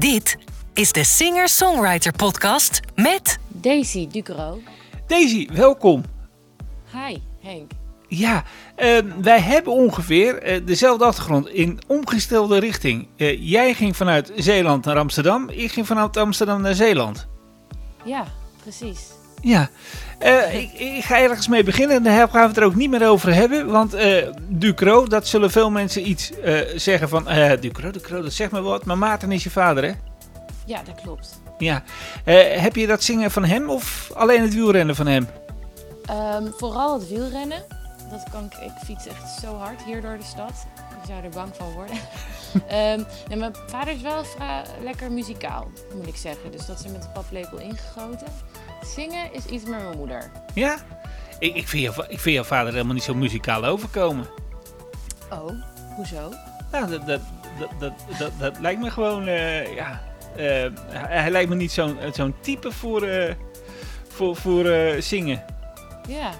Dit 0.00 0.36
is 0.74 0.92
de 0.92 1.04
Singer-Songwriter 1.04 2.12
Podcast 2.12 2.80
met 2.94 3.38
Daisy 3.48 4.08
Ducro. 4.08 4.60
Daisy, 5.06 5.48
welkom. 5.52 6.04
Hi, 6.92 7.16
Henk. 7.40 7.70
Ja, 8.08 8.44
ehm, 8.76 9.22
wij 9.22 9.40
hebben 9.40 9.72
ongeveer 9.72 10.42
eh, 10.42 10.66
dezelfde 10.66 11.04
achtergrond 11.04 11.48
in 11.48 11.78
omgestelde 11.86 12.58
richting. 12.58 13.08
Eh, 13.16 13.50
jij 13.50 13.74
ging 13.74 13.96
vanuit 13.96 14.32
Zeeland 14.36 14.84
naar 14.84 14.98
Amsterdam, 14.98 15.48
ik 15.48 15.72
ging 15.72 15.86
vanuit 15.86 16.16
Amsterdam 16.16 16.60
naar 16.60 16.74
Zeeland. 16.74 17.26
Ja, 18.04 18.24
precies. 18.62 19.00
Ja, 19.40 19.68
eh, 20.18 20.54
ik, 20.54 20.72
ik 20.72 21.04
ga 21.04 21.20
ergens 21.20 21.48
mee 21.48 21.64
beginnen 21.64 21.96
en 21.96 22.02
daar 22.02 22.28
gaan 22.28 22.40
we 22.40 22.48
het 22.48 22.56
er 22.56 22.64
ook 22.64 22.74
niet 22.74 22.90
meer 22.90 23.08
over 23.08 23.34
hebben. 23.34 23.66
Want 23.66 23.94
eh 23.94 24.26
Ducro, 24.48 25.06
dat 25.06 25.26
zullen 25.26 25.50
veel 25.50 25.70
mensen 25.70 26.08
iets 26.08 26.40
eh, 26.40 26.60
zeggen 26.76 27.08
van... 27.08 27.24
Ducro, 27.60 27.90
Ducro, 27.90 28.22
dat 28.22 28.32
zegt 28.32 28.52
me 28.52 28.60
wat, 28.60 28.84
maar 28.84 28.98
Maarten 28.98 29.32
is 29.32 29.44
je 29.44 29.50
vader, 29.50 29.84
hè? 29.84 29.92
Ja, 30.66 30.82
dat 30.82 31.00
klopt. 31.02 31.40
Ja. 31.58 31.82
Heb 32.60 32.76
je 32.76 32.86
dat 32.86 33.02
zingen 33.02 33.30
van 33.30 33.44
hem 33.44 33.70
of 33.70 34.10
alleen 34.14 34.42
het 34.42 34.54
wielrennen 34.54 34.96
van 34.96 35.06
hem? 35.06 35.28
Ehm, 36.04 36.46
vooral 36.56 36.98
het 36.98 37.08
wielrennen. 37.08 37.62
Dat 38.10 38.24
kan 38.30 38.44
ik, 38.44 38.54
ik 38.54 38.84
fiets 38.84 39.06
echt 39.06 39.40
zo 39.40 39.54
hard 39.54 39.82
hier 39.82 40.00
door 40.00 40.16
de 40.18 40.24
stad. 40.24 40.66
Ik 41.02 41.06
zou 41.06 41.24
er 41.24 41.30
bang 41.30 41.50
van 41.56 41.72
worden. 41.72 41.96
En 42.68 43.06
mijn 43.38 43.54
vader 43.66 43.94
is 43.94 44.00
wel 44.02 44.24
lekker 44.82 45.12
muzikaal, 45.12 45.70
moet 45.94 46.06
ik 46.06 46.16
zeggen. 46.16 46.50
Dus 46.50 46.66
dat 46.66 46.78
is 46.78 46.84
er 46.84 46.90
met 46.90 47.02
de 47.02 47.08
paplepel 47.08 47.58
ingegoten. 47.58 48.26
Zingen 48.84 49.32
is 49.32 49.44
iets 49.46 49.64
met 49.64 49.82
mijn 49.82 49.96
moeder. 49.96 50.30
Ja? 50.54 50.76
Ik, 51.38 51.54
ik, 51.54 51.68
vind 51.68 51.82
jou, 51.82 52.06
ik 52.08 52.20
vind 52.20 52.34
jouw 52.34 52.44
vader 52.44 52.72
helemaal 52.72 52.94
niet 52.94 53.02
zo 53.02 53.14
muzikaal 53.14 53.64
overkomen. 53.64 54.26
Oh, 55.30 55.50
hoezo? 55.96 56.32
Nou, 56.72 56.90
dat, 56.90 57.06
dat, 57.06 57.20
dat, 57.78 57.92
dat, 58.18 58.32
dat, 58.38 58.58
lijkt 58.58 58.80
me 58.80 58.90
gewoon, 58.90 59.26
eh, 59.26 59.74
ja. 59.74 60.00
eh, 60.36 60.70
hij, 60.88 61.20
hij 61.20 61.30
lijkt 61.30 61.48
me 61.48 61.54
niet 61.54 61.72
zo'n 61.72 61.98
zo'n 62.12 62.34
type 62.40 62.72
voor, 62.72 63.02
eh, 63.02 63.34
voor, 64.08 64.36
voor 64.36 64.66
eh, 64.66 65.00
zingen. 65.00 65.44
Ja, 66.08 66.30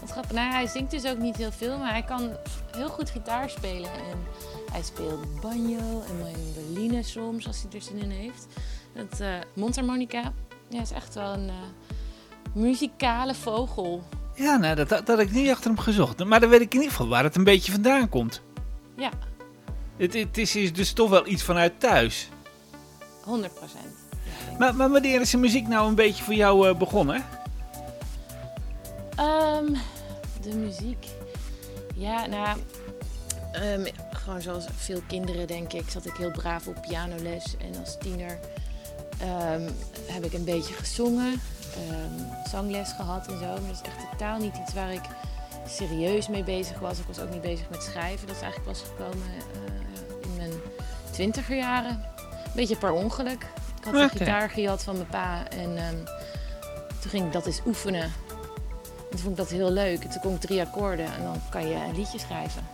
wat 0.00 0.10
grappig. 0.10 0.32
Nou, 0.32 0.52
hij 0.52 0.66
zingt 0.66 0.90
dus 0.90 1.06
ook 1.06 1.18
niet 1.18 1.36
heel 1.36 1.52
veel, 1.52 1.78
maar 1.78 1.92
hij 1.92 2.02
kan 2.02 2.36
heel 2.76 2.88
goed 2.88 3.10
gitaar 3.10 3.50
spelen. 3.50 3.90
En 3.90 4.26
hij 4.72 4.82
speelt 4.82 5.40
banjo 5.40 6.02
en 6.08 6.18
mandoline 6.18 7.02
soms, 7.02 7.46
als 7.46 7.62
hij 7.62 7.80
er 7.80 7.82
zin 7.82 8.02
in 8.02 8.10
heeft. 8.10 8.46
Dat 8.94 9.20
eh 9.20 9.34
mondharmonica, 9.54 10.32
ja, 10.68 10.80
is 10.80 10.90
echt 10.90 11.14
wel 11.14 11.32
een 11.32 11.48
eh, 11.48 11.54
muzikale 12.58 13.34
vogel. 13.34 14.02
Ja, 14.34 14.56
nou, 14.56 14.74
dat, 14.74 14.88
dat 14.88 15.08
had 15.08 15.18
ik 15.18 15.30
niet 15.30 15.50
achter 15.50 15.70
hem 15.70 15.78
gezocht. 15.78 16.24
Maar 16.24 16.40
dan 16.40 16.48
weet 16.48 16.60
ik 16.60 16.74
in 16.74 16.80
ieder 16.80 16.90
geval 16.96 17.08
waar 17.08 17.24
het 17.24 17.36
een 17.36 17.44
beetje 17.44 17.72
vandaan 17.72 18.08
komt. 18.08 18.42
Ja, 18.96 19.10
Het, 19.96 20.14
het 20.14 20.38
is 20.38 20.56
is 20.56 20.72
dus 20.72 20.92
toch 20.92 21.10
wel 21.10 21.26
iets 21.26 21.42
vanuit 21.42 21.80
thuis. 21.80 22.28
100 23.24 23.54
procent. 23.54 23.94
Maar, 24.58 24.74
maar 24.74 24.90
wanneer 24.90 25.20
is 25.20 25.30
de 25.30 25.36
muziek 25.36 25.68
nou 25.68 25.88
een 25.88 25.94
beetje 25.94 26.24
voor 26.24 26.34
jou 26.34 26.68
eh, 26.68 26.76
begonnen? 26.76 27.24
Ehm, 29.16 29.72
de 30.42 30.54
muziek. 30.54 31.06
Ja, 31.94 32.26
nou, 32.26 32.58
ehm, 33.52 33.86
gewoon 34.12 34.42
zoals 34.42 34.66
veel 34.76 35.02
kinderen 35.06 35.46
denk 35.46 35.72
ik, 35.72 35.84
zat 35.90 36.06
ik 36.06 36.14
heel 36.16 36.30
braaf 36.30 36.66
op 36.66 36.82
pianoles. 36.88 37.54
En 37.58 37.80
als 37.80 37.98
tiener 37.98 38.38
ehm, 39.18 39.68
heb 40.06 40.24
ik 40.24 40.32
een 40.32 40.44
beetje 40.44 40.74
gezongen, 40.74 41.40
ehm, 41.74 42.48
zangles 42.48 42.92
gehad 42.92 43.26
en 43.26 43.38
zo. 43.38 43.46
Maar 43.46 43.60
dat 43.60 43.80
is 43.82 43.90
echt 43.90 44.10
totaal 44.10 44.38
niet 44.38 44.56
iets 44.56 44.74
waar 44.74 44.92
ik 44.92 45.04
serieus 45.66 46.28
mee 46.28 46.44
bezig 46.44 46.78
was. 46.78 46.98
Ik 46.98 47.06
was 47.06 47.20
ook 47.20 47.30
niet 47.30 47.40
bezig 47.40 47.70
met 47.70 47.82
schrijven. 47.82 48.26
Dat 48.26 48.36
is 48.36 48.42
eigenlijk 48.42 48.72
pas 48.72 48.82
gekomen 48.88 49.26
eh, 49.26 50.30
in 50.30 50.36
mijn 50.36 50.52
twintiger 51.10 51.56
jaren. 51.56 51.90
Een 51.90 52.54
beetje 52.54 52.76
per 52.76 52.92
ongeluk. 52.92 53.46
Ik 53.78 53.84
had 53.84 53.94
een 53.94 54.10
gitaar 54.10 54.50
gehad 54.50 54.82
van 54.82 54.96
mijn 54.96 55.08
pa 55.08 55.48
en 55.48 55.76
ehm, 55.76 56.04
toen 57.00 57.10
ging 57.10 57.26
ik 57.26 57.32
dat 57.32 57.46
eens 57.46 57.60
oefenen. 57.66 58.02
En 58.02 58.12
toen 59.10 59.18
vond 59.18 59.30
ik 59.30 59.36
dat 59.36 59.50
heel 59.50 59.70
leuk. 59.70 60.04
En 60.04 60.10
toen 60.10 60.20
kon 60.20 60.34
ik 60.34 60.40
drie 60.40 60.60
akkoorden 60.60 61.06
en 61.06 61.22
dan 61.22 61.40
kan 61.50 61.68
je 61.68 61.74
een 61.74 61.96
liedje 61.96 62.18
schrijven. 62.18 62.66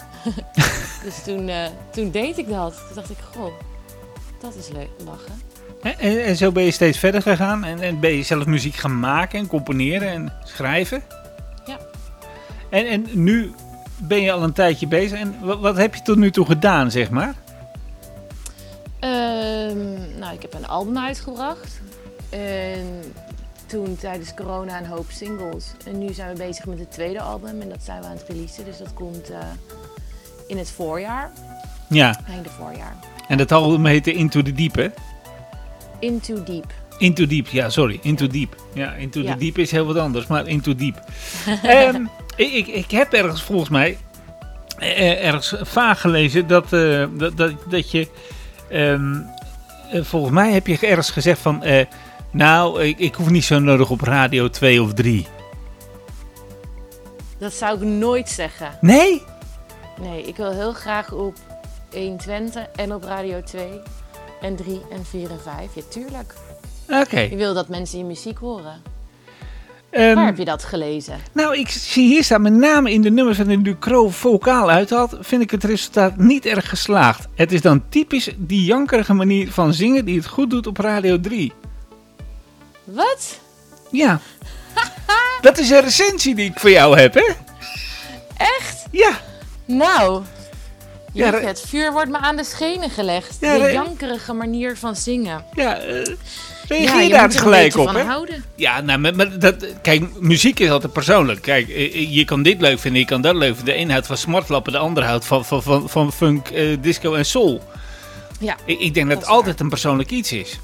dus 1.04 1.22
toen, 1.22 1.48
eh, 1.48 1.66
toen 1.90 2.10
deed 2.10 2.38
ik 2.38 2.48
dat. 2.48 2.74
Toen 2.74 2.94
dacht 2.94 3.10
ik, 3.10 3.18
goh, 3.32 3.52
dat 4.40 4.54
is 4.54 4.68
leuk, 4.68 4.90
lachen. 5.04 5.53
En, 5.98 6.24
en 6.24 6.36
zo 6.36 6.52
ben 6.52 6.62
je 6.64 6.70
steeds 6.70 6.98
verder 6.98 7.22
gegaan 7.22 7.64
en, 7.64 7.80
en 7.80 8.00
ben 8.00 8.10
je 8.10 8.22
zelf 8.22 8.46
muziek 8.46 8.74
gaan 8.74 9.00
maken 9.00 9.38
en 9.38 9.46
componeren 9.46 10.08
en 10.08 10.32
schrijven. 10.44 11.02
Ja. 11.66 11.76
En, 12.70 12.86
en 12.86 13.06
nu 13.12 13.52
ben 13.96 14.20
je 14.22 14.32
al 14.32 14.42
een 14.42 14.52
tijdje 14.52 14.86
bezig. 14.86 15.18
En 15.18 15.34
wat, 15.40 15.58
wat 15.60 15.76
heb 15.76 15.94
je 15.94 16.02
tot 16.02 16.16
nu 16.16 16.30
toe 16.30 16.46
gedaan, 16.46 16.90
zeg 16.90 17.10
maar? 17.10 17.34
Ehm, 19.00 20.18
nou, 20.18 20.34
ik 20.34 20.42
heb 20.42 20.54
een 20.54 20.66
album 20.66 20.98
uitgebracht. 20.98 21.80
En 22.30 23.02
toen 23.66 23.96
tijdens 23.96 24.34
corona 24.34 24.78
een 24.78 24.86
hoop 24.86 25.06
singles. 25.10 25.64
En 25.86 25.98
nu 25.98 26.12
zijn 26.12 26.32
we 26.32 26.38
bezig 26.38 26.66
met 26.66 26.78
het 26.78 26.90
tweede 26.92 27.20
album 27.20 27.60
en 27.60 27.68
dat 27.68 27.82
zijn 27.82 28.00
we 28.00 28.06
aan 28.06 28.16
het 28.16 28.24
releasen. 28.28 28.64
Dus 28.64 28.78
dat 28.78 28.94
komt 28.94 29.30
eh, 29.30 29.38
in 30.46 30.58
het 30.58 30.70
voorjaar, 30.70 31.30
Ja, 31.88 32.20
einde 32.28 32.48
voorjaar. 32.48 32.96
en 33.28 33.36
dat 33.38 33.52
album 33.52 33.84
heette 33.86 34.12
Into 34.12 34.42
the 34.42 34.52
Deep, 34.52 34.74
hè? 34.74 34.88
Into 36.04 36.42
Deep. 36.42 36.72
Into 36.98 37.26
Deep, 37.26 37.46
ja, 37.46 37.68
sorry. 37.68 37.98
Into 38.02 38.26
Deep. 38.26 38.56
Ja, 38.72 38.92
Into 38.92 39.20
Ja. 39.20 39.32
the 39.32 39.38
Deep 39.38 39.58
is 39.58 39.70
heel 39.70 39.86
wat 39.86 39.96
anders, 39.98 40.26
maar 40.26 40.46
Into 40.48 40.74
Deep. 40.74 41.00
Ehm, 41.62 42.04
ik, 42.36 42.52
ik, 42.52 42.66
ik 42.66 42.90
heb 42.90 43.12
ergens 43.12 43.42
volgens 43.42 43.70
mij 43.70 43.98
eh, 44.78 45.24
ergens 45.26 45.54
vaag 45.60 46.00
gelezen 46.00 46.46
dat, 46.46 46.72
eh, 46.72 47.04
dat, 47.12 47.36
dat, 47.36 47.52
dat 47.70 47.90
je... 47.90 48.08
ehm, 48.70 49.14
eh, 49.92 50.02
volgens 50.02 50.32
mij 50.32 50.52
heb 50.52 50.66
je 50.66 50.78
ergens 50.80 51.10
gezegd 51.10 51.40
van... 51.40 51.62
eh, 51.62 51.86
nou, 52.30 52.82
ik, 52.82 52.98
ik 52.98 53.14
hoef 53.14 53.30
niet 53.30 53.44
zo 53.44 53.58
nodig 53.58 53.90
op 53.90 54.00
radio 54.00 54.48
2 54.50 54.82
of 54.82 54.92
3. 54.94 55.26
Dat 57.38 57.52
zou 57.52 57.76
ik 57.76 57.82
nooit 57.88 58.28
zeggen. 58.28 58.78
Nee? 58.80 59.22
Nee, 60.00 60.22
ik 60.22 60.36
wil 60.36 60.50
heel 60.52 60.72
graag 60.72 61.12
op 61.12 61.34
120 61.92 62.66
en 62.76 62.94
op 62.94 63.04
Radio 63.04 63.42
2 63.42 63.68
en 64.44 64.56
3 64.56 64.82
en 64.90 65.04
4 65.04 65.30
en 65.30 65.40
5. 65.42 65.74
Ja, 65.74 65.82
tuurlijk. 65.88 66.34
Oké. 66.88 67.20
Ik 67.20 67.36
wil 67.36 67.54
dat 67.54 67.68
mensen 67.68 67.98
je 67.98 68.04
muziek 68.04 68.38
horen. 68.38 68.82
Ehm, 69.90 70.14
Waar 70.14 70.24
heb 70.26 70.38
je 70.38 70.44
dat 70.44 70.64
gelezen? 70.64 71.18
Nou, 71.32 71.58
ik 71.58 71.68
zie 71.68 72.06
hier 72.06 72.24
staan 72.24 72.42
met 72.42 72.52
name 72.52 72.92
in 72.92 73.02
de 73.02 73.10
nummers 73.10 73.36
van 73.36 73.46
de 73.46 73.62
Ducro 73.62 74.08
vocaal 74.08 74.70
uithaalt, 74.70 75.16
vind 75.20 75.42
ik 75.42 75.50
het 75.50 75.64
resultaat 75.64 76.16
niet 76.16 76.46
erg 76.46 76.68
geslaagd. 76.68 77.26
Het 77.34 77.52
is 77.52 77.60
dan 77.60 77.88
typisch 77.88 78.30
die 78.36 78.64
jankerige 78.64 79.14
manier 79.14 79.52
van 79.52 79.74
zingen 79.74 80.04
die 80.04 80.16
het 80.16 80.26
goed 80.26 80.50
doet 80.50 80.66
op 80.66 80.76
Radio 80.78 81.20
3. 81.20 81.52
Wat? 82.84 83.38
Ja. 83.90 84.20
Dat 85.40 85.58
is 85.58 85.70
een 85.70 85.80
recensie 85.80 86.34
die 86.34 86.50
ik 86.50 86.58
voor 86.58 86.70
jou 86.70 86.98
heb, 86.98 87.14
hè? 87.14 87.32
Echt? 88.36 88.86
Ja. 88.90 89.20
Nou, 89.64 90.22
Ja, 91.14 91.30
jeetje, 91.30 91.46
het 91.46 91.60
vuur 91.60 91.92
wordt 91.92 92.10
me 92.10 92.18
aan 92.18 92.36
de 92.36 92.44
schenen 92.44 92.90
gelegd. 92.90 93.36
Ja, 93.40 93.58
de 93.58 93.72
jankerige 93.72 94.32
manier 94.32 94.76
van 94.76 94.96
zingen. 94.96 95.44
Ja, 95.52 95.78
eh, 95.78 96.04
ja, 96.04 96.14
reageer 96.68 97.02
je 97.02 97.08
daar 97.08 97.30
gelijk 97.30 97.76
op, 97.76 97.86
van 97.86 97.96
hè? 97.96 98.02
houden. 98.02 98.44
Ja, 98.54 98.80
nou, 98.80 98.98
maar, 98.98 99.14
maar 99.14 99.38
dat, 99.38 99.66
kijk, 99.82 100.20
muziek 100.20 100.60
is 100.60 100.70
altijd 100.70 100.92
persoonlijk. 100.92 101.42
Kijk, 101.42 101.68
eh, 101.68 102.14
je 102.14 102.24
kan 102.24 102.42
dit 102.42 102.60
leuk 102.60 102.78
vinden, 102.78 103.00
je 103.00 103.06
kan 103.06 103.20
dat 103.20 103.34
leuk 103.34 103.56
vinden. 103.56 103.74
De 103.74 103.80
een 103.80 103.90
houdt 103.90 104.06
van 104.06 104.16
smartlappen, 104.16 104.72
de 104.72 104.78
ander 104.78 105.04
houdt 105.04 105.24
van, 105.24 105.44
van, 105.44 105.62
van, 105.62 105.88
van 105.90 106.12
funk, 106.12 106.48
eh, 106.48 106.76
disco 106.80 107.14
en 107.14 107.26
soul. 107.26 107.62
Ja, 108.40 108.56
Ik, 108.64 108.80
ik 108.80 108.94
denk 108.94 109.08
dat, 109.08 109.18
Dat 109.18 109.28
het 109.28 109.36
altijd 109.36 109.60
een 109.60 109.68
persoonlijk 109.68 110.10
iets 110.10 110.32
is. 110.32 110.58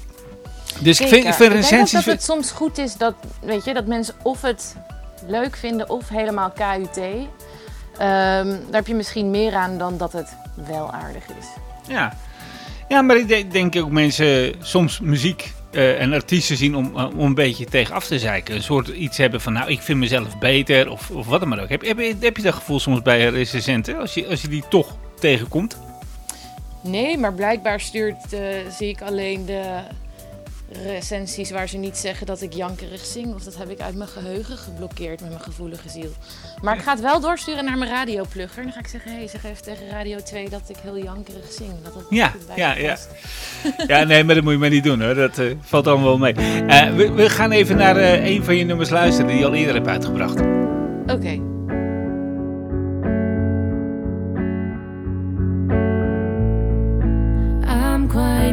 Dus 0.79 0.99
ik 0.99 1.07
vind, 1.07 1.25
ik 1.25 1.33
vind 1.33 1.53
ik 1.53 1.69
denk 1.69 1.91
dat 1.91 2.05
het 2.05 2.23
soms 2.23 2.51
goed 2.51 2.77
is 2.77 2.95
dat, 2.95 3.13
weet 3.41 3.65
je, 3.65 3.73
dat 3.73 3.85
mensen 3.85 4.15
of 4.23 4.41
het 4.41 4.75
leuk 5.27 5.55
vinden 5.55 5.89
of 5.89 6.09
helemaal 6.09 6.51
KUT. 6.51 6.97
Ehm, 6.97 8.47
daar 8.47 8.71
heb 8.71 8.87
je 8.87 8.95
misschien 8.95 9.29
meer 9.29 9.53
aan 9.53 9.77
dan 9.77 9.97
dat 9.97 10.13
het 10.13 10.27
wel 10.53 10.91
aardig 10.91 11.23
is. 11.39 11.45
Ja. 11.87 12.13
ja, 12.87 13.01
maar 13.01 13.17
ik 13.17 13.51
denk, 13.51 13.75
ook 13.75 13.91
mensen 13.91 14.53
soms 14.61 14.99
muziek 14.99 15.51
eh, 15.71 16.01
en 16.01 16.13
artiesten 16.13 16.57
zien 16.57 16.75
om, 16.75 16.97
eh, 16.97 17.05
om 17.15 17.19
een 17.25 17.33
beetje 17.33 17.65
tegen 17.65 17.95
af 17.95 18.05
te 18.07 18.19
zeiken. 18.19 18.55
Een 18.55 18.63
soort 18.63 18.87
iets 18.87 19.17
hebben 19.17 19.41
van, 19.41 19.53
nou, 19.53 19.69
ik 19.71 19.81
vind 19.81 19.99
mezelf 19.99 20.37
beter 20.39 20.89
of, 20.91 21.09
of 21.11 21.27
wat 21.27 21.39
dan 21.39 21.49
maar 21.49 21.61
ook. 21.61 21.69
Heb, 21.69 21.81
heb, 21.85 21.97
je- 21.99 22.15
heb 22.19 22.37
je 22.37 22.43
dat 22.43 22.53
gevoel 22.53 22.79
soms 22.79 23.01
bij 23.01 23.29
recensenten, 23.29 23.99
als 23.99 24.13
je, 24.13 24.27
als 24.27 24.41
je 24.41 24.47
die 24.47 24.63
toch 24.69 24.95
tegenkomt? 25.19 25.77
Nee, 26.83 27.17
maar 27.17 27.33
blijkbaar 27.33 27.79
stuurt, 27.79 28.33
eh, 28.33 28.39
zie 28.69 28.89
ik 28.89 29.01
alleen 29.01 29.45
de 29.45 29.79
recensies 30.71 31.51
waar 31.51 31.69
ze 31.69 31.77
niet 31.77 31.97
zeggen 31.97 32.25
dat 32.25 32.41
ik 32.41 32.53
jankerig 32.53 33.05
zing. 33.05 33.33
Of 33.33 33.43
dat 33.43 33.57
heb 33.57 33.69
ik 33.69 33.79
uit 33.79 33.95
mijn 33.95 34.09
geheugen 34.09 34.57
geblokkeerd 34.57 35.21
met 35.21 35.29
mijn 35.29 35.41
gevoelige 35.41 35.89
ziel. 35.89 36.09
Maar 36.61 36.75
ik 36.75 36.81
ga 36.81 36.91
het 36.91 37.01
wel 37.01 37.19
doorsturen 37.19 37.65
naar 37.65 37.77
mijn 37.77 37.91
radioplugger. 37.91 38.63
Dan 38.63 38.71
ga 38.71 38.79
ik 38.79 38.87
zeggen, 38.87 39.11
hé, 39.11 39.17
hey, 39.17 39.27
zeg 39.27 39.43
even 39.43 39.63
tegen 39.63 39.89
Radio 39.89 40.17
2 40.17 40.49
dat 40.49 40.61
ik 40.67 40.75
heel 40.81 40.97
jankerig 40.97 41.51
zing. 41.51 41.69
Dat 41.83 41.93
dat 41.93 42.05
ja, 42.09 42.33
ja, 42.55 42.75
ja. 42.75 42.97
ja, 43.87 44.03
nee, 44.03 44.23
maar 44.23 44.35
dat 44.35 44.43
moet 44.43 44.53
je 44.53 44.59
maar 44.59 44.69
niet 44.69 44.83
doen 44.83 45.01
hoor. 45.01 45.15
Dat 45.15 45.37
eh, 45.37 45.45
valt 45.61 45.87
allemaal 45.87 46.07
wel 46.07 46.17
mee. 46.17 46.33
Eh, 46.67 46.95
we, 46.95 47.29
gaan 47.29 47.51
even 47.51 47.77
naar 47.77 47.97
eh, 47.97 48.25
een 48.25 48.43
van 48.43 48.55
je 48.55 48.63
nummers 48.63 48.89
luisteren 48.89 49.27
die 49.27 49.37
je 49.39 49.45
al 49.45 49.53
eerder 49.53 49.75
hebt 49.75 49.87
uitgebracht. 49.87 50.39
Oké. 51.07 51.49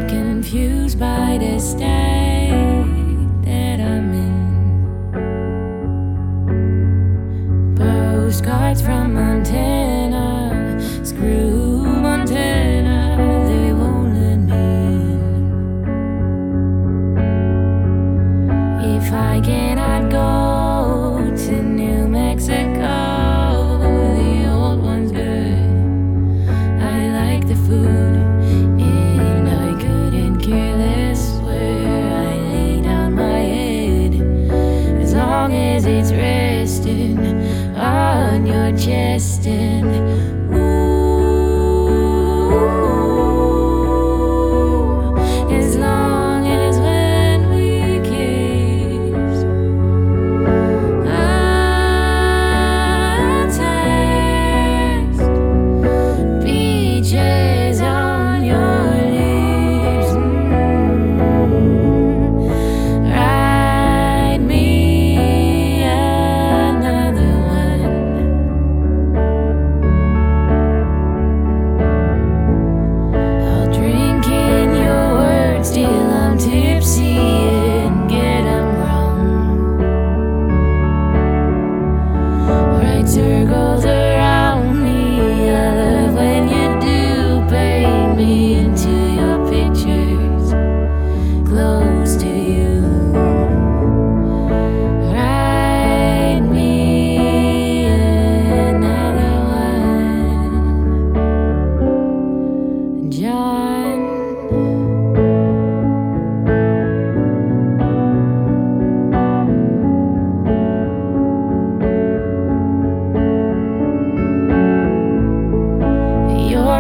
Confused 0.08 0.98
by 0.98 1.36
this. 1.38 1.74
from 8.76 9.07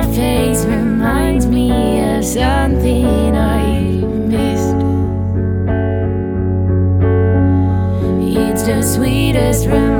your 0.02 0.14
face 0.14 0.64
reminds 0.64 1.46
me 1.46 1.70
of 2.00 2.24
something 2.24 3.36
I 3.36 3.80
missed. 4.32 4.76
It's 8.38 8.62
the 8.62 8.82
sweetest 8.82 9.66
reminder. 9.66 9.97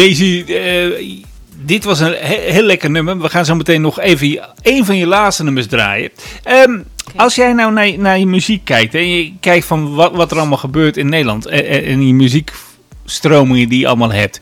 Daisy, 0.00 0.44
eh, 0.46 1.22
dit 1.62 1.84
was 1.84 2.00
een 2.00 2.12
heel 2.22 2.62
lekker 2.62 2.90
nummer. 2.90 3.18
We 3.18 3.28
gaan 3.28 3.44
zo 3.44 3.54
meteen 3.54 3.80
nog 3.80 4.00
even 4.00 4.48
een 4.62 4.84
van 4.84 4.96
je 4.96 5.06
laatste 5.06 5.44
nummers 5.44 5.66
draaien. 5.66 6.10
Ehm, 6.42 6.78
als 7.16 7.34
jij 7.34 7.52
nou 7.52 7.72
naar, 7.72 7.98
naar, 7.98 8.18
je 8.18 8.26
muziek 8.26 8.64
kijkt 8.64 8.94
en 8.94 9.08
je 9.08 9.32
kijkt 9.40 9.66
van 9.66 9.94
wat, 9.94 10.12
wat 10.12 10.30
er 10.30 10.38
allemaal 10.38 10.58
gebeurt 10.58 10.96
in 10.96 11.08
Nederland 11.08 11.46
en, 11.46 11.84
in 11.84 11.98
die 11.98 12.14
muziekstromingen 12.14 13.68
die 13.68 13.78
je 13.78 13.86
allemaal 13.86 14.12
hebt. 14.12 14.40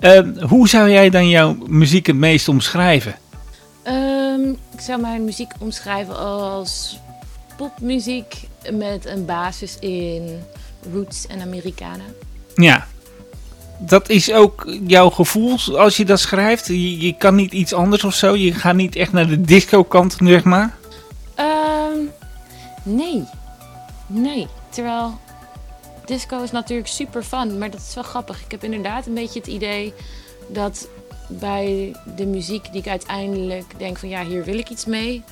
Ehm, 0.00 0.38
hoe 0.40 0.68
zou 0.68 0.90
jij 0.90 1.10
dan 1.10 1.28
jouw 1.28 1.56
muziek 1.66 2.06
het 2.06 2.16
meest 2.16 2.48
omschrijven? 2.48 3.14
Ehm, 3.82 4.48
ik 4.48 4.80
zou 4.80 5.00
mijn 5.00 5.24
muziek 5.24 5.50
omschrijven 5.58 6.18
als 6.18 6.98
popmuziek 7.56 8.34
met 8.72 9.06
een 9.06 9.24
basis 9.24 9.78
in 9.80 10.40
roots 10.92 11.26
en 11.26 11.40
Americana. 11.40 12.04
Ja, 12.54 12.86
dat 13.78 14.08
is 14.08 14.32
ook 14.32 14.76
jouw 14.86 15.10
gevoel 15.10 15.78
als 15.78 15.96
je 15.96 16.04
dat 16.04 16.20
schrijft? 16.20 16.66
Je, 16.66 17.00
je, 17.00 17.16
kan 17.16 17.34
niet 17.34 17.52
iets 17.52 17.72
anders 17.72 18.04
of 18.04 18.14
zo? 18.14 18.34
Je 18.34 18.54
gaat 18.54 18.74
niet 18.74 18.96
echt 18.96 19.12
naar 19.12 19.26
de 19.26 19.40
disco-kant, 19.40 20.16
zeg 20.20 20.44
maar? 20.44 20.76
Ehm, 21.34 21.98
nee. 22.82 23.24
Nee. 24.06 24.46
Terwijl 24.68 25.18
disco 26.04 26.42
is 26.42 26.50
natuurlijk 26.50 26.88
super 26.88 27.22
fun, 27.22 27.58
maar 27.58 27.70
dat 27.70 27.80
is 27.88 27.94
wel 27.94 28.04
grappig. 28.04 28.44
Ik 28.44 28.50
heb 28.50 28.64
inderdaad 28.64 29.06
een 29.06 29.14
beetje 29.14 29.38
het 29.38 29.48
idee 29.48 29.92
dat 30.48 30.88
bij 31.28 31.96
de 32.16 32.26
muziek 32.26 32.72
die 32.72 32.80
ik 32.80 32.88
uiteindelijk 32.88 33.78
denk 33.78 33.98
van 33.98 34.08
ja, 34.08 34.24
hier 34.24 34.44
wil 34.44 34.58
ik 34.58 34.68
iets 34.68 34.84
mee. 34.84 35.22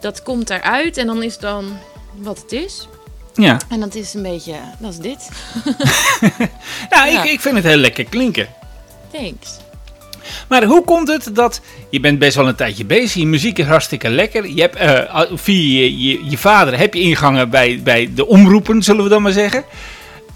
Dat 0.00 0.22
komt 0.22 0.50
eruit. 0.50 0.96
en 0.96 1.06
dan 1.06 1.22
is 1.22 1.38
dan 1.38 1.64
wat 2.14 2.38
het 2.38 2.52
is. 2.52 2.88
Ja, 3.34 3.58
En 3.68 3.80
dat 3.80 3.94
is 3.94 4.14
een 4.14 4.22
beetje, 4.22 4.54
dat 4.78 4.90
is 4.90 4.98
dit. 4.98 5.28
nou, 6.90 7.10
Ja. 7.10 7.22
Ik, 7.22 7.30
ik 7.30 7.40
vind 7.40 7.54
het 7.54 7.64
heel 7.64 7.76
lekker 7.76 8.04
klinken. 8.04 8.48
Thanks. 9.12 9.56
Maar 10.48 10.64
hoe 10.64 10.84
komt 10.84 11.08
het 11.08 11.30
dat 11.32 11.60
je 11.90 12.00
bent 12.00 12.18
best 12.18 12.36
wel 12.36 12.48
een 12.48 12.54
tijdje 12.54 12.84
bezig, 12.84 13.14
je 13.14 13.26
muziek 13.26 13.58
is 13.58 13.66
hartstikke 13.66 14.08
lekker. 14.08 14.48
Je 14.48 14.60
hebt 14.60 14.76
eh, 14.76 15.20
via 15.34 15.80
je, 15.80 15.98
je, 16.02 16.20
je 16.24 16.38
vader 16.38 16.78
heb 16.78 16.94
je 16.94 17.00
ingangen 17.00 17.50
bij, 17.50 17.80
bij 17.82 18.10
de 18.14 18.26
omroepen, 18.26 18.82
zullen 18.82 19.02
we 19.02 19.10
dan 19.10 19.22
maar 19.22 19.32
zeggen. 19.32 19.64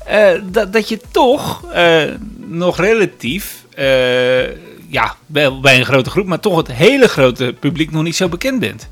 Eh, 0.05 0.31
dat, 0.45 0.73
dat 0.73 0.89
je 0.89 1.01
toch 1.11 1.73
eh, 1.73 2.03
nog 2.37 2.79
relatief, 2.79 3.65
ja, 4.89 5.17
wel 5.27 5.61
bij 5.61 5.79
een 5.79 5.85
grote 5.85 6.11
groep, 6.11 6.27
maar 6.27 6.41
toch 6.41 6.57
het 6.57 6.73
hele 6.73 7.09
grote 7.09 7.55
publiek 7.61 7.91
nog 7.91 8.03
niet 8.03 8.17
zo 8.17 8.29
bekend 8.29 8.61
bent. 8.61 8.89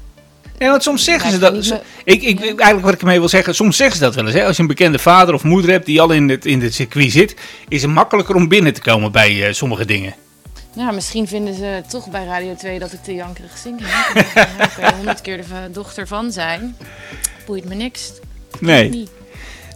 Ja, 0.58 0.70
want 0.70 0.82
soms 0.82 1.04
zeggen 1.04 1.30
ze 1.30 1.38
dat. 1.38 1.82
Ik, 2.04 2.22
ik, 2.22 2.40
eigenlijk 2.40 2.80
wat 2.80 2.94
ik 2.94 3.00
ermee 3.00 3.18
wil 3.18 3.28
zeggen, 3.28 3.54
soms 3.54 3.76
zeggen 3.76 3.96
ze 3.96 4.02
dat 4.02 4.14
wel 4.14 4.24
eens. 4.24 4.34
Hè? 4.34 4.44
Als 4.44 4.56
je 4.56 4.62
een 4.62 4.68
bekende 4.68 4.98
vader 4.98 5.34
of 5.34 5.42
moeder 5.42 5.70
hebt 5.70 5.86
die 5.86 6.00
al 6.00 6.10
in 6.10 6.28
het, 6.28 6.46
in 6.46 6.62
het 6.62 6.74
circuit 6.74 7.12
zit, 7.12 7.36
is 7.68 7.82
het 7.82 7.90
makkelijker 7.90 8.34
om 8.34 8.48
binnen 8.48 8.74
te 8.74 8.80
komen 8.80 9.12
bij 9.12 9.46
eh, 9.46 9.52
sommige 9.52 9.84
dingen. 9.84 10.14
Nou, 10.74 10.94
misschien 10.94 11.28
vinden 11.28 11.54
ze 11.54 11.82
toch 11.88 12.10
bij 12.10 12.24
Radio 12.24 12.54
2 12.54 12.78
dat 12.78 12.92
ik 12.92 13.02
te 13.02 13.14
jankerig 13.14 13.58
zing. 13.58 13.80
hè? 13.82 14.20
Ik 14.64 14.72
kan 14.80 14.94
honderd 14.94 15.20
keer 15.20 15.36
de 15.36 15.70
dochter 15.72 16.06
van 16.06 16.32
zijn. 16.32 16.76
Boeit 17.46 17.64
me 17.64 17.74
niks. 17.74 18.12
Nee. 18.60 18.88
Niet. 18.88 19.10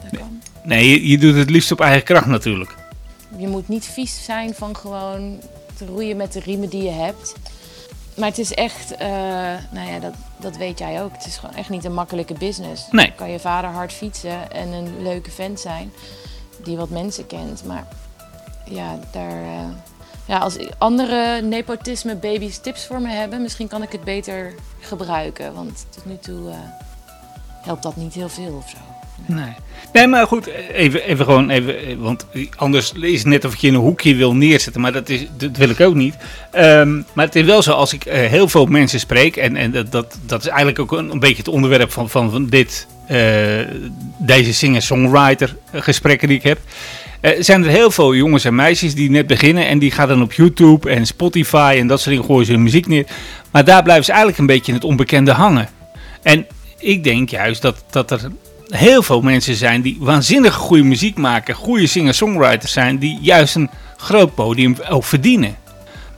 Dat 0.03 0.21
kan. 0.21 0.41
Nee, 0.65 0.91
je, 0.91 1.09
je 1.09 1.19
doet 1.19 1.35
het 1.35 1.51
liefst 1.51 1.73
op 1.73 1.81
eigen 1.81 2.03
kracht 2.03 2.27
natuurlijk. 2.27 2.75
Je 3.37 3.49
moet 3.49 3.69
niet 3.69 3.85
vies 3.85 4.25
zijn 4.25 4.55
van 4.55 4.77
gewoon 4.77 5.41
te 5.77 5.87
roeien 5.87 6.17
met 6.17 6.33
de 6.33 6.41
riemen 6.41 6.69
die 6.69 6.83
je 6.83 6.91
hebt. 6.91 7.35
Maar 8.17 8.29
het 8.29 8.38
is 8.38 8.55
echt, 8.55 8.97
eh, 8.97 9.09
nou 9.71 9.90
ja, 9.90 9.99
dat, 9.99 10.14
dat 10.37 10.57
weet 10.57 10.79
jij 10.79 11.02
ook. 11.02 11.12
Het 11.12 11.26
is 11.26 11.37
gewoon 11.37 11.55
echt 11.55 11.69
niet 11.69 11.85
een 11.85 11.95
makkelijke 11.95 12.35
business. 12.35 12.87
Nee. 12.90 13.07
Dan 13.07 13.14
kan 13.14 13.31
je 13.31 13.40
vader 13.40 13.71
hard 13.71 13.93
fietsen 13.93 14.52
en 14.52 14.69
een 14.69 15.02
leuke 15.02 15.31
vent 15.31 15.61
zijn 15.61 15.93
die 16.64 16.76
wat 16.76 16.88
mensen 16.88 17.26
kent. 17.26 17.64
Maar 17.64 17.87
ja, 18.64 18.99
daar, 19.12 19.43
eh, 19.43 19.69
ja, 20.26 20.38
als 20.38 20.57
andere 20.79 21.40
nepotisme 21.43 22.17
baby's 22.17 22.59
tips 22.59 22.87
voor 22.87 23.00
me 23.00 23.09
hebben, 23.09 23.43
misschien 23.43 23.69
kan 23.69 23.83
ik 23.83 23.93
het 23.93 24.05
beter 24.05 24.55
gebruiken. 24.81 25.55
Want 25.55 25.87
tot 25.90 26.05
nu 26.05 26.19
toe 26.19 26.50
eh, 26.50 26.57
helpt 27.61 27.83
dat 27.83 27.97
niet 27.97 28.14
heel 28.14 28.29
veel 28.29 28.55
of 28.57 28.69
zo. 28.69 28.90
Nee. 29.27 29.55
Nee, 29.93 30.07
maar 30.07 30.27
goed, 30.27 30.47
even, 30.73 31.05
even 31.05 31.25
gewoon 31.25 31.50
even, 31.50 32.00
want 32.00 32.27
anders 32.57 32.93
is 33.00 33.19
het 33.19 33.27
net 33.29 33.45
of 33.45 33.53
ik 33.53 33.59
je 33.59 33.67
in 33.67 33.75
een 33.75 33.81
hoekje 33.81 34.15
wil 34.15 34.35
neerzetten, 34.35 34.81
maar 34.81 34.93
dat, 34.93 35.09
is, 35.09 35.27
dat 35.37 35.57
wil 35.57 35.69
ik 35.69 35.81
ook 35.81 35.95
niet. 35.95 36.15
Ehm, 36.50 37.03
maar 37.12 37.25
het 37.27 37.37
is 37.37 37.45
wel 37.45 37.62
zo, 37.62 37.73
als 37.73 37.93
ik 37.93 38.05
eh, 38.05 38.29
heel 38.29 38.49
veel 38.49 38.67
mensen 38.67 39.00
spreek, 39.00 39.37
en, 39.37 39.57
en 39.57 39.71
dat, 39.71 39.93
dat, 39.93 40.19
dat 40.27 40.41
is 40.41 40.47
eigenlijk 40.47 40.79
ook 40.79 40.93
een, 40.93 41.11
een 41.11 41.19
beetje 41.19 41.37
het 41.37 41.49
onderwerp 41.49 41.93
van, 41.93 42.11
van, 42.11 42.31
van 42.31 42.47
dit, 42.47 42.87
eh, 43.07 43.19
deze 44.19 44.55
singer-songwriter 44.55 45.57
gesprekken 45.73 46.29
die 46.29 46.37
ik 46.37 46.43
heb. 46.43 46.59
Eh, 47.21 47.31
zijn 47.39 47.65
er 47.65 47.71
heel 47.71 47.91
veel 47.91 48.15
jongens 48.15 48.45
en 48.45 48.55
meisjes 48.55 48.95
die 48.95 49.11
net 49.11 49.27
beginnen 49.27 49.67
en 49.67 49.79
die 49.79 49.91
gaan 49.91 50.09
dan 50.09 50.23
op 50.23 50.33
YouTube 50.33 50.91
en 50.91 51.07
Spotify 51.07 51.77
en 51.79 51.87
dat 51.87 52.00
soort 52.00 52.11
dingen 52.11 52.29
gooien 52.31 52.47
ze 52.47 52.53
hun 52.53 52.62
muziek 52.62 52.87
neer. 52.87 53.07
Maar 53.50 53.65
daar 53.65 53.83
blijven 53.83 54.05
ze 54.05 54.11
eigenlijk 54.11 54.41
een 54.41 54.47
beetje 54.47 54.73
in 54.73 54.79
het 54.79 54.87
onbekende 54.87 55.33
hangen. 55.33 55.69
En 56.23 56.47
ik 56.79 57.05
denk 57.05 57.29
juist 57.29 57.62
dat, 57.62 57.85
dat 57.91 58.11
er 58.11 58.31
heel 58.71 59.03
veel 59.03 59.21
mensen 59.21 59.55
zijn 59.55 59.83
die 59.83 59.97
waanzinnig 60.00 60.55
goede 60.55 60.83
muziek 60.83 61.17
maken, 61.17 61.55
goede 61.55 61.87
singer-songwriters 61.87 62.73
zijn, 62.73 62.99
die 62.99 63.19
juist 63.21 63.55
een 63.55 63.71
groot 63.97 64.35
podium 64.35 64.77
ook 64.89 65.05
verdienen. 65.05 65.57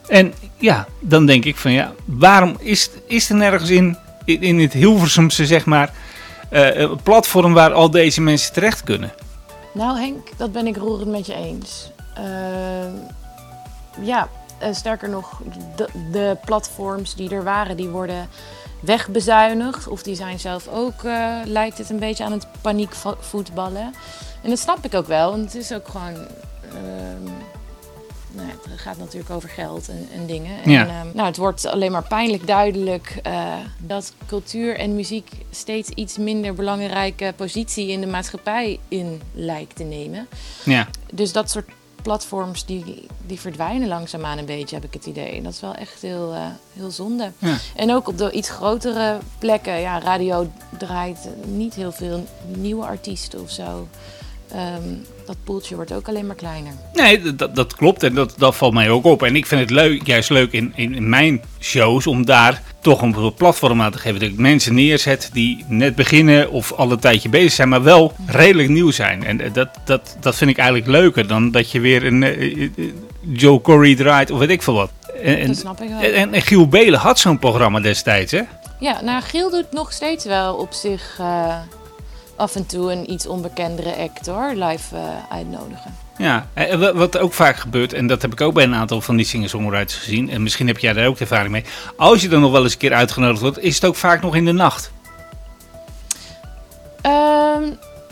En 0.09 0.35
ja, 0.57 0.87
dan 1.01 1.27
denk 1.27 1.45
ik 1.45 1.57
van 1.57 1.73
ja, 1.73 1.93
waarom 2.05 2.57
is, 2.59 2.91
is 3.07 3.29
er 3.29 3.37
nergens 3.37 3.71
in, 3.71 3.97
in, 4.25 4.61
het 4.61 4.73
Hilversumse 4.73 5.47
zeg 5.47 5.65
maar, 5.65 5.93
eh, 6.49 6.77
een 6.77 7.03
platform 7.03 7.53
waar 7.53 7.73
al 7.73 7.91
deze 7.91 8.21
mensen 8.21 8.53
terecht 8.53 8.83
kunnen? 8.83 9.13
Nou 9.73 9.99
Henk, 9.99 10.29
dat 10.37 10.53
ben 10.53 10.67
ik 10.67 10.77
roerend 10.77 11.11
met 11.11 11.27
je 11.27 11.35
eens. 11.35 11.91
Ehm, 12.15 12.93
ja, 14.01 14.29
eh, 14.59 14.75
sterker 14.75 15.09
nog, 15.09 15.41
de, 15.77 15.89
de 16.13 16.37
platforms 16.45 17.15
die 17.15 17.31
er 17.31 17.45
waren, 17.45 17.77
die 17.77 17.89
worden 17.89 18.29
wegbezuinigd. 18.83 19.89
Of 19.89 20.03
die 20.03 20.15
zijn 20.15 20.39
zelf 20.41 20.69
ook, 20.69 21.05
eh, 21.05 21.37
lijkt 21.45 21.79
het 21.79 21.91
een 21.91 21.99
beetje 21.99 22.25
aan 22.25 22.33
het 22.33 22.47
paniekvoetballen. 22.61 23.95
En 24.43 24.51
dat 24.51 24.59
snap 24.59 24.85
ik 24.85 24.95
ook 24.95 25.07
wel, 25.07 25.31
want 25.31 25.45
het 25.45 25.55
is 25.55 25.73
ook 25.73 25.89
gewoon... 25.89 26.15
ehm, 26.15 27.25
nou, 28.35 28.49
het 28.71 28.81
gaat 28.81 28.99
natuurlijk 28.99 29.31
over 29.31 29.49
geld 29.49 29.89
en, 29.89 30.09
en 30.15 30.27
dingen. 30.27 30.63
En, 30.65 30.71
Ja. 30.71 30.87
ehm, 30.87 31.07
nou, 31.15 31.27
het 31.27 31.37
wordt 31.37 31.67
alleen 31.67 31.93
maar 31.93 32.07
pijnlijk 32.09 32.47
duidelijk 32.47 33.19
eh, 33.23 33.55
dat 33.79 34.13
cultuur 34.27 34.79
en 34.79 34.95
muziek 34.95 35.31
steeds 35.51 35.89
iets 35.89 36.19
minder 36.19 36.55
belangrijke 36.55 37.33
positie 37.37 37.89
in 37.89 38.01
de 38.01 38.07
maatschappij 38.07 38.79
in 38.89 39.21
lijkt 39.35 39.77
te 39.77 39.83
nemen. 39.85 40.29
Ja, 40.65 40.89
Dus 41.13 41.33
dat 41.33 41.51
soort 41.51 41.71
platforms 42.03 42.65
die, 42.65 43.07
die 43.27 43.41
verdwijnen 43.41 43.89
langzaamaan 43.89 44.39
een 44.39 44.45
beetje, 44.45 44.75
heb 44.75 44.85
ik 44.85 44.95
het 44.95 45.07
idee. 45.07 45.37
En 45.37 45.43
dat 45.43 45.53
is 45.53 45.61
wel 45.61 45.75
echt 45.75 46.03
heel, 46.03 46.33
eh, 46.33 46.47
heel 46.73 46.91
zonde. 46.91 47.33
Ja. 47.39 47.57
En 47.77 47.93
ook 47.93 48.09
op 48.09 48.19
de 48.19 48.31
iets 48.31 48.51
grotere 48.51 49.19
plekken. 49.39 49.81
Ja, 49.81 50.01
radio 50.01 50.51
draait 50.79 51.29
niet 51.47 51.75
heel 51.75 51.93
veel 51.93 52.27
nieuwe 52.47 52.85
artiesten 52.85 53.43
of 53.43 53.51
zo. 53.51 53.89
Ehm, 54.53 54.83
dat 55.27 55.37
poeltje 55.45 55.75
wordt 55.75 55.93
ook 55.93 56.09
alleen 56.09 56.27
maar 56.27 56.37
kleiner. 56.37 56.73
nee, 56.93 57.35
dat, 57.35 57.57
dat 57.57 57.77
klopt 57.77 58.03
en 58.03 58.15
dat, 58.15 58.35
dat 58.37 58.57
valt 58.57 58.75
mij 58.75 58.91
ook 58.91 59.05
op. 59.05 59.23
En 59.23 59.37
ik 59.37 59.47
vind 59.47 59.61
het 59.61 59.71
leuk, 59.71 60.07
juist 60.07 60.31
leuk 60.31 60.53
in, 60.53 60.73
in, 60.77 60.95
in 60.95 61.09
mijn 61.09 61.43
shows 61.61 62.07
om 62.07 62.25
daar 62.25 62.63
toch 62.81 63.03
een 63.03 63.35
platform 63.35 63.83
aan 63.83 63.93
te 63.93 63.99
geven. 63.99 64.21
Dat 64.21 64.29
ik 64.29 64.37
mensen 64.37 64.75
neerzet 64.75 65.31
die 65.33 65.65
net 65.69 65.95
beginnen 65.95 66.51
of 66.51 66.73
al 66.73 66.91
een 66.91 66.99
tijdje 66.99 67.29
bezig 67.29 67.53
zijn, 67.53 67.69
maar 67.69 67.83
wel 67.83 68.13
redelijk 68.27 68.69
nieuw 68.69 68.91
zijn. 68.91 69.25
En 69.25 69.41
eh, 69.41 69.53
dat, 69.53 69.69
dat, 69.85 70.17
dat 70.21 70.37
vind 70.37 70.51
ik 70.51 70.59
eigenlijk 70.59 70.91
leuker 70.91 71.27
dan 71.27 71.51
dat 71.51 71.71
je 71.71 71.81
weer 71.81 72.07
een 72.07 72.23
eh, 72.23 72.63
eh, 72.63 72.71
Joe 73.21 73.61
Corey 73.61 73.95
draait 73.95 74.31
of 74.31 74.39
weet 74.39 74.51
ik 74.51 74.63
veel 74.63 74.75
wat. 74.75 74.91
En, 75.23 75.47
dat 75.47 75.57
snap 75.57 75.81
ik 75.81 75.89
wel. 75.89 76.01
en, 76.01 76.35
en 76.35 76.43
Giel 76.43 76.69
Belen 76.69 77.01
had 77.01 77.19
zo'n 77.19 77.39
programma 77.39 77.81
destijds, 77.81 78.33
hè? 78.33 78.41
Ja, 78.79 79.01
nou, 79.03 79.23
Giel 79.23 79.51
doet 79.51 79.73
nog 79.73 79.93
steeds 79.93 80.25
wel 80.25 80.55
op 80.55 80.73
zich 80.73 81.21
af 82.43 82.55
en 82.55 82.67
toe 82.67 82.93
een 82.93 83.11
iets 83.13 83.27
onbekendere 83.27 83.97
act 83.97 84.27
hoor, 84.27 84.53
live 84.55 84.97
eh, 84.97 85.03
uitnodigen. 85.37 85.95
Ja, 86.17 86.47
en 86.55 86.81
wa- 86.81 86.95
wat 86.95 87.19
ook 87.19 87.33
vaak 87.33 87.57
gebeurt, 87.57 87.93
en 87.93 88.07
dat 88.07 88.23
heb 88.23 88.33
ik 88.33 88.41
ook 88.41 88.55
bij 88.55 88.65
een 88.65 88.75
aantal 88.75 89.01
van 89.01 89.17
die 89.17 89.27
singer-songwriters 89.27 89.95
gezien, 89.99 90.31
en 90.31 90.43
misschien 90.43 90.67
heb 90.67 90.79
jij 90.79 90.93
daar 90.93 91.07
ook 91.07 91.19
ervaring 91.19 91.53
mee. 91.53 91.65
Als 91.97 92.23
je 92.23 92.29
dan 92.29 92.41
nog 92.41 92.53
wel 92.53 92.63
eens 92.63 92.73
een 92.73 92.79
keer 92.79 92.93
uitgenodigd 92.93 93.41
wordt, 93.41 93.59
is 93.59 93.75
het 93.75 93.85
ook 93.85 93.97
vaak 93.97 94.23
nog 94.23 94.37
in 94.37 94.45
de 94.45 94.53
nacht. 94.53 94.93
Ehm, 97.03 97.63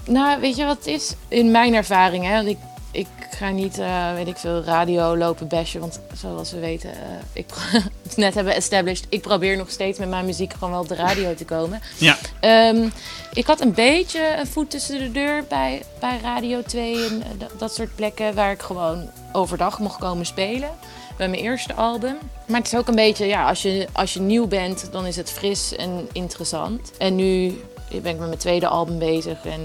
nou, 0.07 0.41
weet 0.41 0.57
je 0.57 0.65
wat 0.65 0.77
het 0.77 0.87
is? 0.87 1.15
In 1.29 1.51
mijn 1.51 1.75
ervaring, 1.75 2.25
hè, 2.25 2.33
want 2.35 2.47
ik, 2.49 2.59
ik 2.91 3.07
ga 3.31 3.51
niet, 3.51 3.79
eh, 3.79 4.15
weet 4.15 4.27
ik 4.27 4.37
veel, 4.37 4.63
radio 4.63 5.17
lopen 5.17 5.49
bashen. 5.49 5.81
Want 5.81 6.01
zoals 6.15 6.53
we 6.53 6.59
weten, 6.59 6.93
eh, 6.93 6.99
ik 7.33 7.47
net 8.17 8.35
hebben 8.35 8.55
established, 8.55 9.07
ik 9.09 9.21
probeer 9.21 9.57
nog 9.57 9.71
steeds 9.71 9.99
met 9.99 10.09
mijn 10.09 10.25
muziek 10.25 10.53
gewoon 10.53 10.71
wel 10.71 10.81
op 10.81 10.89
de 10.89 10.95
radio 10.95 11.35
te 11.35 11.45
komen. 11.45 11.81
Ja. 11.99 12.17
Ehm, 12.41 12.89
ik 13.33 13.47
had 13.47 13.61
een 13.61 13.75
beetje 13.75 14.37
een 14.39 14.47
voet 14.47 14.71
tussen 14.71 14.99
de 14.99 15.13
deur 15.13 15.45
bij, 15.49 15.83
bij 15.99 16.19
Radio 16.23 16.63
2 16.63 17.07
en 17.07 17.23
eh, 17.23 17.47
dat, 17.59 17.75
soort 17.75 17.95
plekken 17.95 18.35
waar 18.35 18.53
ik 18.53 18.63
gewoon 18.63 19.11
overdag 19.33 19.79
mocht 19.79 19.99
komen 19.99 20.27
spelen. 20.27 20.71
Bij 21.17 21.29
mijn 21.29 21.43
eerste 21.43 21.75
album. 21.75 22.19
Maar 22.47 22.59
het 22.59 22.73
is 22.73 22.79
ook 22.79 22.89
een 22.89 22.95
beetje, 22.95 23.27
ja, 23.27 23.49
als 23.49 23.63
je, 23.63 23.89
als 23.93 24.15
je 24.15 24.21
nieuw 24.21 24.47
bent, 24.47 24.89
dan 24.93 25.07
is 25.07 25.17
het 25.17 25.31
fris 25.31 25.77
en 25.77 26.09
interessant. 26.13 26.93
En 26.99 27.17
nu 27.17 27.61
ben 27.89 28.13
ik 28.13 28.19
met 28.19 28.19
mijn 28.19 28.39
tweede 28.39 28.69
album 28.69 28.99
bezig 28.99 29.45
en 29.45 29.61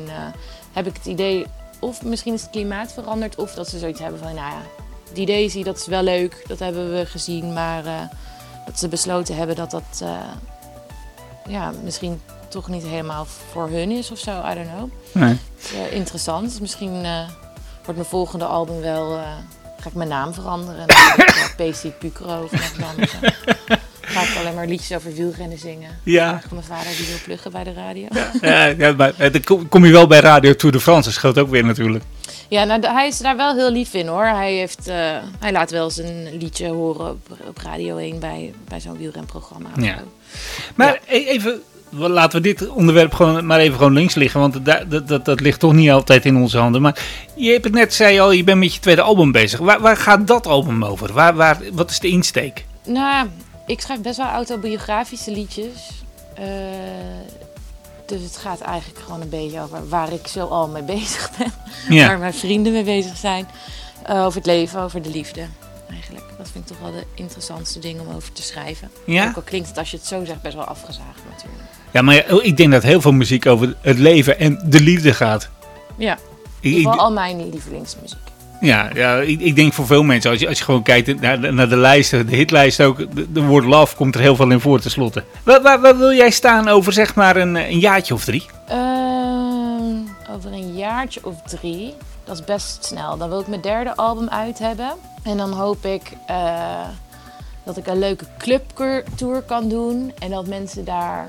heb 0.73 0.87
ik 0.87 0.93
het 0.93 1.05
idee, 1.05 1.45
of 1.85 2.03
misschien 2.03 2.33
is 2.33 2.41
het 2.41 2.49
klimaat 2.49 2.93
veranderd, 2.93 3.35
of 3.35 3.53
dat 3.53 3.69
ze 3.69 3.79
zoiets 3.79 3.99
hebben 3.99 4.19
van, 4.19 4.35
nou 4.35 4.51
ja, 4.51 4.61
die 5.13 5.25
Daisy, 5.25 5.63
dat 5.63 5.77
is 5.77 5.87
wel 5.87 6.03
leuk, 6.03 6.43
dat 6.47 6.59
hebben 6.59 6.93
we 6.93 7.05
gezien, 7.05 7.53
maar 7.53 7.85
eh, 7.85 8.01
dat 8.65 8.79
ze 8.79 8.87
besloten 8.87 9.35
hebben 9.35 9.55
dat 9.55 9.71
dat, 9.71 10.01
eh, 10.01 10.17
ja, 11.47 11.71
misschien 11.83 12.21
toch 12.47 12.67
niet 12.67 12.83
helemaal 12.83 13.25
voor 13.25 13.69
hun 13.69 13.91
is 13.91 14.11
of 14.11 14.19
zo, 14.19 14.31
I 14.31 14.53
don't 14.53 14.69
know. 14.75 14.89
Nee. 15.11 15.39
Eh, 15.73 15.93
interessant. 15.93 16.61
Misschien 16.61 17.05
eh, 17.05 17.29
wordt 17.75 17.99
mijn 17.99 18.05
volgende 18.05 18.45
album 18.45 18.81
wel. 18.81 19.19
ga 19.79 19.89
ik 19.89 19.93
mijn 19.93 20.09
naam 20.09 20.33
veranderen. 20.33 20.81
En 20.81 20.87
dan 20.87 21.25
ik 21.25 21.55
uh, 21.57 21.69
PC 21.69 21.99
Pucro 21.99 22.43
of 22.43 22.51
wat 22.51 22.87
anders. 22.89 23.13
Ga 24.05 24.21
ik 24.21 24.35
alleen 24.39 24.55
maar 24.55 24.67
liedjes 24.67 24.97
over 24.97 25.13
wielrennen 25.13 25.57
zingen. 25.57 25.89
Ja, 26.03 26.41
Van 26.47 26.57
mijn 26.57 26.67
vader 26.67 26.97
die 26.97 27.05
wil 27.07 27.17
pluggen 27.23 27.51
bij 27.51 27.63
de 27.63 27.73
radio. 27.73 28.07
ja, 28.41 28.65
ja 28.65 28.91
maar 28.91 29.13
eh, 29.17 29.31
dan 29.31 29.67
kom, 29.69 29.85
je 29.85 29.91
wel 29.91 30.07
bij 30.07 30.19
Radio 30.19 30.55
Tour 30.55 30.75
de 30.75 30.81
France, 30.81 31.03
dat 31.03 31.13
scheelt 31.13 31.37
ook 31.37 31.49
weer 31.49 31.65
natuurlijk. 31.65 32.03
Ja, 32.49 32.63
nou, 32.63 32.85
hij 32.85 33.07
is 33.07 33.17
daar 33.17 33.37
wel 33.37 33.55
heel 33.55 33.71
lief 33.71 33.93
in 33.93 34.07
hoor. 34.07 34.25
Hij, 34.25 34.53
heeft, 34.53 34.87
eh, 34.87 34.95
hij 35.39 35.51
laat 35.51 35.71
wel 35.71 35.83
eens 35.83 35.97
een 35.97 36.37
liedje 36.39 36.67
horen 36.67 37.09
op, 37.09 37.37
op 37.47 37.57
Radio 37.57 37.97
1 37.97 38.19
bij, 38.19 38.53
bij 38.67 38.79
zo'n 38.79 38.97
wielrenprogramma. 38.97 39.69
Ja. 39.77 40.03
Maar 40.75 40.99
e- 41.05 41.25
even, 41.25 41.61
laten 41.91 42.41
we 42.41 42.47
dit 42.47 42.67
onderwerp 42.69 43.13
gewoon 43.13 43.45
maar 43.45 43.59
even 43.59 43.77
gewoon 43.77 43.93
links 43.93 44.15
liggen. 44.15 44.39
Want 44.39 44.65
dat, 44.65 44.91
dat, 44.91 45.07
dat, 45.07 45.25
dat 45.25 45.39
ligt 45.39 45.59
toch 45.59 45.73
niet 45.73 45.89
altijd 45.89 46.25
in 46.25 46.35
onze 46.35 46.57
handen. 46.57 46.81
Maar 46.81 46.99
je 47.35 47.51
hebt 47.51 47.63
het 47.63 47.73
net, 47.73 47.93
zei 47.93 48.19
al, 48.19 48.31
je 48.31 48.43
bent 48.43 48.59
met 48.59 48.73
je 48.73 48.79
tweede 48.79 49.01
album 49.01 49.31
bezig. 49.31 49.59
Waar, 49.59 49.81
waar 49.81 49.97
gaat 49.97 50.27
dat 50.27 50.47
album 50.47 50.83
over? 50.85 51.13
Waar, 51.13 51.35
waar, 51.35 51.57
wat 51.73 51.89
is 51.89 51.99
de 51.99 52.07
insteek? 52.07 52.65
Nou, 52.85 53.27
ik 53.65 53.81
schrijf 53.81 54.01
best 54.01 54.17
wel 54.17 54.27
autobiografische 54.27 55.31
liedjes. 55.31 56.03
Eh, 56.33 56.45
dus 58.05 58.21
het 58.21 58.37
gaat 58.37 58.61
eigenlijk 58.61 58.99
gewoon 58.99 59.21
een 59.21 59.29
beetje 59.29 59.61
over 59.61 59.89
waar 59.89 60.13
ik 60.13 60.27
zo 60.27 60.45
al 60.45 60.67
mee 60.67 60.83
bezig 60.83 61.31
ben. 61.37 61.53
Waar 62.07 62.19
mijn 62.19 62.33
vrienden 62.33 62.73
mee 62.73 62.83
bezig 62.83 63.17
zijn. 63.17 63.47
Eh, 64.03 64.25
over 64.25 64.37
het 64.37 64.45
leven, 64.45 64.81
over 64.81 65.01
de 65.01 65.09
liefde. 65.09 65.45
Eigenlijk. 65.89 66.25
Dat 66.37 66.49
vind 66.49 66.69
ik 66.69 66.75
toch 66.75 66.91
wel 66.91 66.91
de 66.99 67.05
interessantste 67.15 67.79
ding 67.79 67.99
om 67.99 68.15
over 68.15 68.31
te 68.31 68.41
schrijven. 68.43 68.91
ja? 69.05 69.27
Ook 69.27 69.35
al 69.35 69.41
klinkt 69.41 69.67
het 69.67 69.77
als 69.77 69.91
je 69.91 69.97
het 69.97 70.05
zo 70.05 70.25
zegt 70.25 70.41
best 70.41 70.55
wel 70.55 70.63
afgezaagd 70.63 71.21
natuurlijk. 71.31 71.63
ja 71.91 72.01
maar 72.01 72.15
ja, 72.15 72.41
ik 72.41 72.57
denk 72.57 72.71
dat 72.71 72.83
heel 72.83 73.01
veel 73.01 73.11
muziek 73.11 73.45
over 73.45 73.75
het 73.81 73.97
leven 73.97 74.39
en 74.39 74.61
de 74.65 74.79
liefde 74.81 75.13
gaat. 75.13 75.49
Ja, 75.97 76.17
Ik, 76.59 76.87
al 76.87 77.11
mijn 77.11 77.49
lievelingsmuziek. 77.49 78.17
Ja, 78.61 78.89
ja 78.93 79.15
ik, 79.17 79.39
ik 79.39 79.55
denk 79.55 79.73
voor 79.73 79.85
veel 79.85 80.03
mensen, 80.03 80.31
als 80.31 80.39
je, 80.39 80.47
als 80.47 80.57
je 80.57 80.63
gewoon 80.63 80.83
kijkt 80.83 81.21
naar, 81.21 81.41
de- 81.41 81.51
naar 81.51 81.69
de 81.69 81.77
lijsten, 81.77 82.27
de 82.27 82.35
hitlijst 82.35 82.81
ook, 82.81 83.15
de, 83.15 83.31
de 83.31 83.41
woord 83.41 83.65
love 83.65 83.95
komt 83.95 84.15
er 84.15 84.21
heel 84.21 84.35
veel 84.35 84.51
in 84.51 84.59
voor 84.59 84.79
tenslotte. 84.79 85.23
Waar, 85.43 85.61
waar, 85.61 85.81
waar 85.81 85.97
wil 85.97 86.13
jij 86.13 86.29
staan 86.29 86.67
over 86.67 86.93
zeg 86.93 87.15
maar 87.15 87.35
een, 87.35 87.55
een 87.55 87.79
jaartje 87.79 88.13
of 88.13 88.23
drie? 88.23 88.45
Ehm, 88.67 89.95
over 90.35 90.51
een 90.53 90.75
jaartje 90.75 91.19
of 91.23 91.35
drie. 91.41 91.93
Dat 92.23 92.35
is 92.39 92.43
best 92.43 92.85
snel. 92.85 93.17
Dan 93.17 93.29
wil 93.29 93.39
ik 93.39 93.47
mijn 93.47 93.61
derde 93.61 93.95
album 93.95 94.29
uit 94.29 94.59
hebben. 94.59 94.89
En 95.23 95.37
dan 95.37 95.51
hoop 95.51 95.85
ik 95.85 96.01
eh, 96.27 96.79
dat 97.63 97.77
ik 97.77 97.87
een 97.87 97.99
leuke 97.99 98.25
clubtour 98.37 99.41
kan 99.41 99.69
doen. 99.69 100.11
En 100.19 100.29
dat 100.29 100.47
mensen 100.47 100.85
daar 100.85 101.25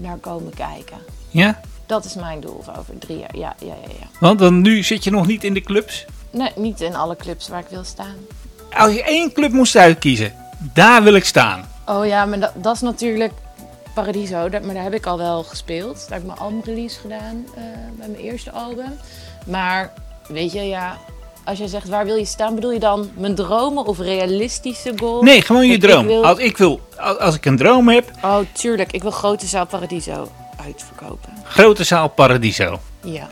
naar 0.00 0.16
komen 0.16 0.54
kijken. 0.54 0.96
Ja? 1.28 1.60
Dat 1.86 2.04
is 2.04 2.14
mijn 2.14 2.40
doel 2.40 2.60
voor 2.64 2.74
over 2.78 2.98
drie 2.98 3.18
jaar. 3.18 3.36
Ja, 3.36 3.54
ja, 3.58 3.74
ja, 3.82 3.92
ja. 4.00 4.06
Want 4.20 4.38
dan 4.38 4.60
nu 4.60 4.82
zit 4.82 5.04
je 5.04 5.10
nog 5.10 5.26
niet 5.26 5.44
in 5.44 5.54
de 5.54 5.60
clubs. 5.60 6.04
Nee, 6.30 6.50
niet 6.56 6.80
in 6.80 6.94
alle 6.94 7.16
clubs 7.16 7.48
waar 7.48 7.60
ik 7.60 7.66
wil 7.70 7.84
staan. 7.84 8.14
Als 8.76 8.92
je 8.94 9.02
één 9.02 9.32
club 9.32 9.52
moest 9.52 9.76
uitkiezen, 9.76 10.32
daar 10.58 11.02
wil 11.02 11.14
ik 11.14 11.24
staan. 11.24 11.68
Oh 11.86 12.06
ja, 12.06 12.24
maar 12.24 12.40
dat, 12.40 12.52
dat 12.54 12.74
is 12.74 12.80
natuurlijk 12.80 13.32
Paradiso. 13.94 14.48
Dat, 14.48 14.62
maar 14.62 14.74
daar 14.74 14.82
heb 14.82 14.94
ik 14.94 15.06
al 15.06 15.18
wel 15.18 15.42
gespeeld. 15.42 15.94
Daar 16.00 16.08
heb 16.10 16.20
ik 16.20 16.26
mijn 16.26 16.38
albumrelease 16.38 17.00
gedaan 17.00 17.46
eh, 17.54 17.62
bij 17.96 18.08
mijn 18.08 18.14
eerste 18.22 18.50
album. 18.50 18.98
Maar 19.46 19.92
weet 20.28 20.52
je, 20.52 20.60
ja, 20.62 20.96
als 21.44 21.58
jij 21.58 21.66
zegt 21.66 21.88
waar 21.88 22.04
wil 22.04 22.16
je 22.16 22.24
staan, 22.24 22.54
bedoel 22.54 22.72
je 22.72 22.78
dan 22.78 23.10
mijn 23.14 23.34
dromen 23.34 23.86
of 23.86 23.98
realistische 23.98 24.92
goals? 24.96 25.24
Nee, 25.24 25.42
gewoon 25.42 25.62
je 25.66 25.70
Want 25.70 25.82
ik 25.84 25.90
droom. 25.90 26.06
wil- 26.06 26.24
Als, 26.24 26.38
ik 26.38 26.56
wil, 26.56 26.80
als, 26.96 27.18
als 27.18 27.34
ik 27.34 27.44
een 27.46 27.56
droom 27.56 27.88
heb, 27.88 28.10
Oh, 28.24 28.38
tuurlijk. 28.52 28.92
Ik 28.92 29.02
wil 29.02 29.10
Grote 29.10 29.46
Zaal 29.46 29.66
Paradiso 29.66 30.28
uitverkopen. 30.64 31.32
grote 31.44 31.84
zaal 31.84 32.08
Paradiso. 32.08 32.78
Ja. 33.02 33.28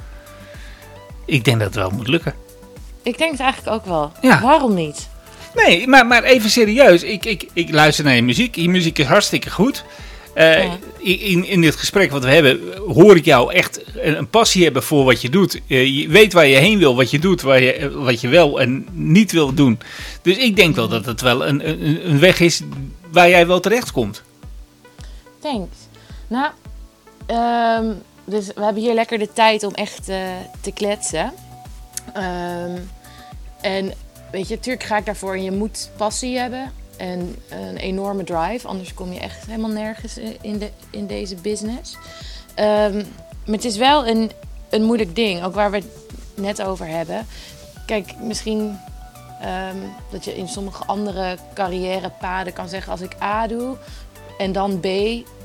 Ik 1.24 1.44
denk 1.44 1.58
dat 1.58 1.66
het 1.66 1.76
wel 1.76 1.90
moet 1.90 2.08
lukken. 2.08 2.34
Ik 3.06 3.18
denk 3.18 3.30
het 3.30 3.40
eigenlijk 3.40 3.76
ook 3.76 3.84
wel. 3.86 4.12
Ja. 4.20 4.40
Waarom 4.42 4.74
niet? 4.74 5.08
Nee, 5.54 5.86
maar, 5.88 6.06
maar 6.06 6.22
even 6.22 6.50
serieus. 6.50 7.02
Ik, 7.02 7.24
ik, 7.24 7.48
ik 7.52 7.70
luister 7.70 8.04
naar 8.04 8.14
je 8.14 8.22
muziek. 8.22 8.56
Je 8.56 8.68
muziek 8.68 8.98
is 8.98 9.06
hartstikke 9.06 9.50
goed. 9.50 9.84
Eh, 10.34 10.64
Ja. 10.64 10.76
in, 10.98 11.44
in 11.46 11.60
dit 11.60 11.76
gesprek 11.76 12.10
wat 12.10 12.24
we 12.24 12.30
hebben, 12.30 12.60
hoor 12.88 13.16
ik 13.16 13.24
jou 13.24 13.52
echt 13.52 13.80
een, 13.96 14.18
een 14.18 14.28
passie 14.30 14.64
hebben 14.64 14.82
voor 14.82 15.04
wat 15.04 15.20
je 15.22 15.28
doet. 15.30 15.60
Eh, 15.68 15.86
je 16.00 16.08
weet 16.08 16.32
waar 16.32 16.46
je 16.46 16.56
heen 16.56 16.78
wil, 16.78 16.96
wat 16.96 17.10
je 17.10 17.18
doet, 17.18 17.42
waar 17.42 17.62
je, 17.62 17.90
wat 17.90 18.20
je 18.20 18.28
wel 18.28 18.60
en 18.60 18.86
niet 18.92 19.32
wil 19.32 19.54
doen. 19.54 19.78
Dus 20.22 20.36
ik 20.36 20.56
denk 20.56 20.74
wel 20.76 20.88
dat 20.88 21.06
het 21.06 21.20
wel 21.20 21.46
een, 21.46 21.68
een, 21.68 22.10
een 22.10 22.18
weg 22.18 22.40
is 22.40 22.60
waar 23.12 23.28
jij 23.28 23.46
wel 23.46 23.60
terecht 23.60 23.92
komt. 23.92 24.22
Thanks. 25.40 25.76
Nou, 26.28 26.50
ehm, 27.26 27.92
dus 28.24 28.46
we 28.54 28.64
hebben 28.64 28.82
hier 28.82 28.94
lekker 28.94 29.18
de 29.18 29.32
tijd 29.32 29.62
om 29.64 29.74
echt 29.74 30.08
eh, 30.08 30.18
te 30.60 30.72
kletsen. 30.72 31.32
Ehm, 32.12 32.78
en 33.60 33.92
weet 34.30 34.48
je, 34.48 34.54
natuurlijk 34.54 34.84
ga 34.84 34.96
ik 34.96 35.06
daarvoor 35.06 35.38
je 35.38 35.50
moet 35.50 35.90
passie 35.96 36.38
hebben. 36.38 36.72
En 36.96 37.36
een 37.50 37.76
enorme 37.76 38.24
drive, 38.24 38.68
anders 38.68 38.94
kom 38.94 39.12
je 39.12 39.20
echt 39.20 39.46
helemaal 39.46 39.70
nergens 39.70 40.18
in, 40.40 40.58
de, 40.58 40.70
in 40.90 41.06
deze 41.06 41.34
business. 41.34 41.96
Ehm, 42.54 42.96
maar 43.44 43.54
het 43.54 43.64
is 43.64 43.76
wel 43.76 44.06
een, 44.06 44.30
een 44.70 44.82
moeilijk 44.82 45.14
ding, 45.14 45.44
ook 45.44 45.54
waar 45.54 45.70
we 45.70 45.76
het 45.76 45.86
net 46.34 46.62
over 46.62 46.86
hebben. 46.86 47.26
Kijk, 47.86 48.14
misschien 48.20 48.78
ehm, 49.40 49.76
dat 50.10 50.24
je 50.24 50.36
in 50.36 50.48
sommige 50.48 50.84
andere 50.84 51.36
carrièrepaden 51.54 52.52
kan 52.52 52.68
zeggen: 52.68 52.92
als 52.92 53.00
ik 53.00 53.16
A 53.22 53.46
doe 53.46 53.76
en 54.38 54.52
dan 54.52 54.80
B, 54.80 54.86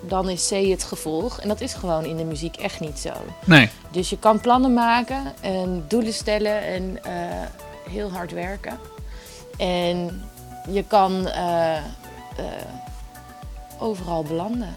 dan 0.01 0.29
is 0.29 0.47
C 0.47 0.67
het 0.69 0.83
gevolg. 0.83 1.39
En 1.39 1.47
dat 1.47 1.61
is 1.61 1.73
gewoon 1.73 2.05
in 2.05 2.17
de 2.17 2.23
muziek 2.23 2.55
echt 2.55 2.79
niet 2.79 2.99
zo. 2.99 3.11
Nee. 3.45 3.69
Dus 3.91 4.09
je 4.09 4.17
kan 4.17 4.39
plannen 4.39 4.73
maken 4.73 5.33
en 5.41 5.85
doelen 5.87 6.13
stellen 6.13 6.63
en 6.63 7.03
eh, 7.03 7.11
heel 7.89 8.11
hard 8.11 8.31
werken. 8.31 8.79
En 9.57 10.23
je 10.69 10.83
kan 10.83 11.27
eh, 11.27 11.77
eh, 11.77 11.83
overal 13.79 14.23
belanden. 14.23 14.75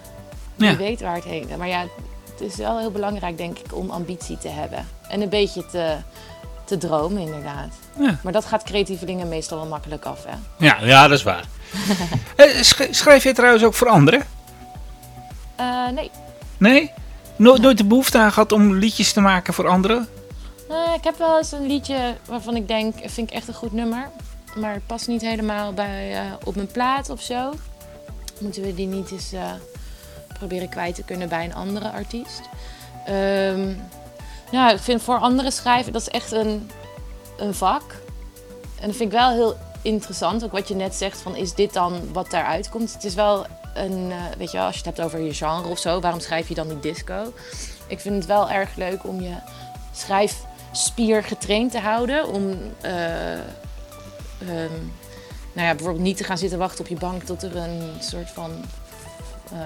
Ja. 0.56 0.70
Je 0.70 0.76
weet 0.76 1.00
waar 1.00 1.14
het 1.14 1.24
heen 1.24 1.48
gaat. 1.48 1.58
Maar 1.58 1.68
ja, 1.68 1.86
het 2.32 2.40
is 2.40 2.56
wel 2.56 2.78
heel 2.78 2.90
belangrijk, 2.90 3.36
denk 3.36 3.58
ik, 3.58 3.74
om 3.74 3.90
ambitie 3.90 4.38
te 4.38 4.48
hebben. 4.48 4.86
En 5.08 5.20
een 5.20 5.28
beetje 5.28 5.66
te, 5.66 5.96
te 6.64 6.78
dromen, 6.78 7.22
inderdaad. 7.22 7.74
Ja. 7.98 8.18
Maar 8.22 8.32
dat 8.32 8.44
gaat 8.44 8.62
creatievelingen 8.62 9.28
meestal 9.28 9.58
wel 9.58 9.66
makkelijk 9.66 10.04
af, 10.04 10.24
hè? 10.24 10.64
Ja, 10.66 10.78
ja, 10.80 11.08
dat 11.08 11.18
is 11.18 11.24
waar. 11.24 11.44
Eh, 12.36 12.62
sch- 12.62 12.88
schrijf 12.90 13.22
je 13.22 13.32
trouwens 13.32 13.64
ook 13.64 13.74
voor 13.74 13.88
anderen? 13.88 14.26
Eh, 15.56 15.88
nee. 15.88 16.10
Nee? 16.58 16.90
No- 17.36 17.56
nooit 17.56 17.78
de 17.78 17.84
behoefte 17.84 18.18
aan 18.18 18.32
gehad 18.32 18.52
om 18.52 18.72
liedjes 18.74 19.12
te 19.12 19.20
maken 19.20 19.54
voor 19.54 19.68
anderen? 19.68 20.08
Eh, 20.68 20.92
ik 20.96 21.04
heb 21.04 21.18
wel 21.18 21.38
eens 21.38 21.52
een 21.52 21.66
liedje 21.66 22.14
waarvan 22.26 22.56
ik 22.56 22.68
denk, 22.68 22.94
vind 23.04 23.30
ik 23.30 23.36
echt 23.36 23.48
een 23.48 23.54
goed 23.54 23.72
nummer. 23.72 24.08
Maar 24.54 24.72
het 24.72 24.86
past 24.86 25.06
niet 25.06 25.20
helemaal 25.20 25.72
bij, 25.72 26.22
op 26.44 26.54
mijn 26.54 26.66
plaat 26.70 27.10
of 27.10 27.20
zo. 27.20 27.52
Moeten 28.40 28.62
we 28.62 28.74
die 28.74 28.86
niet 28.86 29.10
eens 29.10 29.32
proberen 30.38 30.68
kwijt 30.68 30.94
te 30.94 31.02
kunnen 31.02 31.28
bij 31.28 31.44
een 31.44 31.54
andere 31.54 31.90
artiest. 31.90 32.40
Ehm, 33.04 33.72
nou, 34.50 34.72
ik 34.74 34.80
vind 34.80 35.02
voor 35.02 35.18
anderen 35.18 35.52
schrijven, 35.52 35.92
dat 35.92 36.00
is 36.00 36.08
echt 36.08 36.32
een, 36.32 36.70
een 37.36 37.54
vak. 37.54 37.82
En 38.80 38.86
dat 38.86 38.96
vind 38.96 39.12
ik 39.12 39.18
wel 39.18 39.30
heel 39.30 39.56
interessant. 39.84 40.44
Ook 40.44 40.52
wat 40.52 40.68
je 40.68 40.74
net 40.74 40.94
zegt, 40.94 41.20
van 41.20 41.36
is 41.36 41.54
dit 41.54 41.72
dan 41.72 42.12
wat 42.12 42.30
daaruit 42.30 42.68
komt? 42.68 42.92
Het 42.92 43.04
is 43.04 43.14
wel 43.14 43.46
een, 43.74 44.10
eh, 44.10 44.18
weet 44.38 44.50
je 44.50 44.58
als 44.58 44.72
je 44.72 44.82
het 44.84 44.96
hebt 44.96 45.00
over 45.00 45.20
je 45.20 45.34
genre 45.34 45.68
of 45.68 45.78
zo. 45.78 46.00
Waarom 46.00 46.20
schrijf 46.20 46.48
je 46.48 46.54
dan 46.54 46.68
niet 46.68 46.82
disco? 46.82 47.32
Ik 47.86 48.00
vind 48.00 48.14
het 48.14 48.26
wel 48.26 48.50
erg 48.50 48.76
leuk 48.76 49.06
om 49.06 49.20
je 49.20 49.34
schrijfspier 49.92 51.22
getraind 51.22 51.70
te 51.70 51.78
houden. 51.78 52.28
Om 52.28 52.58
eh, 52.80 53.32
ehm, 53.32 54.80
nou 55.52 55.66
ja, 55.66 55.74
bijvoorbeeld 55.74 56.04
niet 56.04 56.16
te 56.16 56.24
gaan 56.24 56.38
zitten 56.38 56.58
wachten 56.58 56.80
op 56.80 56.90
je 56.90 56.96
bank 56.96 57.22
tot 57.22 57.42
er 57.42 57.56
een 57.56 57.90
soort 58.00 58.30
van 58.30 58.50
eh, 59.52 59.58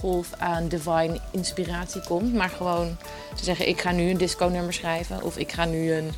golf 0.00 0.28
aan 0.38 0.68
divine 0.68 1.20
inspiratie 1.30 2.02
komt. 2.02 2.34
Maar 2.34 2.48
gewoon 2.48 2.96
te 3.34 3.44
zeggen, 3.44 3.68
ik 3.68 3.80
ga 3.80 3.90
nu 3.92 4.10
een 4.10 4.18
disco 4.18 4.48
nummer 4.48 4.72
schrijven. 4.72 5.22
Of 5.22 5.36
ik 5.36 5.52
ga 5.52 5.64
nu 5.64 5.92
een, 5.92 6.12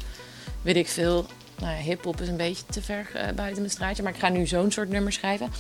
weet 0.62 0.76
ik 0.76 0.88
veel, 0.88 1.26
nou 1.60 1.72
ja, 1.76 1.78
hip-hop 1.82 2.20
is 2.20 2.28
een 2.28 2.36
beetje 2.36 2.62
te 2.70 2.82
ver 2.82 3.06
eh, 3.14 3.32
buiten 3.34 3.58
mijn 3.60 3.70
straatje. 3.74 4.02
Maar 4.02 4.12
ik 4.12 4.18
ga 4.18 4.28
nu 4.28 4.46
zo'n 4.46 4.70
soort 4.72 4.88
nummer 4.88 5.12
schrijven. 5.12 5.52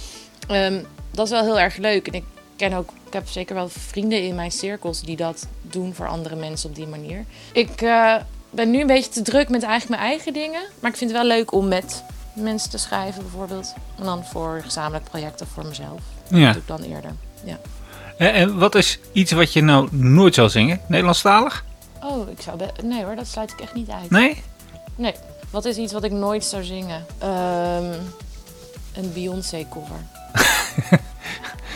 Ehm, 0.48 0.80
dat 1.10 1.24
is 1.26 1.32
wel 1.32 1.42
heel 1.42 1.60
erg 1.60 1.76
leuk. 1.76 2.06
En 2.06 2.12
ik 2.14 2.24
ken 2.56 2.72
ook, 2.72 2.90
ik 3.06 3.12
heb 3.12 3.28
zeker 3.28 3.54
wel 3.54 3.68
vrienden 3.68 4.22
in 4.22 4.34
mijn 4.34 4.50
cirkels 4.50 5.00
die 5.02 5.16
dat 5.16 5.46
doen 5.62 5.94
voor 5.94 6.08
andere 6.08 6.36
mensen 6.36 6.68
op 6.68 6.74
die 6.74 6.86
manier. 6.86 7.24
Ik 7.52 7.82
eh, 7.82 8.14
ben 8.50 8.70
nu 8.70 8.80
een 8.80 8.86
beetje 8.86 9.10
te 9.10 9.22
druk 9.22 9.48
met 9.48 9.62
eigenlijk 9.62 10.00
mijn 10.00 10.10
eigen 10.12 10.32
dingen. 10.32 10.62
Maar 10.80 10.90
ik 10.90 10.96
vind 10.96 11.10
het 11.10 11.20
wel 11.20 11.28
leuk 11.28 11.52
om 11.52 11.68
met 11.68 12.02
mensen 12.34 12.70
te 12.70 12.78
schrijven 12.78 13.22
bijvoorbeeld. 13.22 13.74
En 13.98 14.04
dan 14.04 14.24
voor 14.24 14.60
gezamenlijk 14.64 15.04
projecten 15.04 15.46
voor 15.46 15.66
mezelf. 15.66 16.00
Dat 16.28 16.38
Ja. 16.38 16.52
doe 16.52 16.60
ik 16.60 16.66
dan 16.66 16.82
eerder. 16.82 17.10
Ja. 17.44 17.58
En, 18.18 18.32
en 18.32 18.58
wat 18.58 18.74
is 18.74 18.98
iets 19.12 19.32
wat 19.32 19.52
je 19.52 19.60
nou 19.62 19.88
nooit 19.90 20.34
zal 20.34 20.48
zingen? 20.50 20.80
Nederlandstalig? 20.88 21.64
Oh, 22.02 22.28
ik 22.30 22.40
zou... 22.40 22.58
Nee 22.82 23.04
hoor, 23.04 23.16
dat 23.16 23.26
sluit 23.26 23.50
ik 23.52 23.60
echt 23.60 23.74
niet 23.74 23.88
uit. 23.90 24.10
Nee? 24.10 24.42
Nee. 24.96 25.14
Wat 25.54 25.64
is 25.64 25.76
iets 25.76 25.92
wat 25.92 26.04
ik 26.04 26.10
nooit 26.10 26.44
zou 26.44 26.64
zingen? 26.64 27.06
Ehm, 27.18 27.92
een 28.94 29.12
Beyoncé 29.12 29.66
cover. 29.70 29.96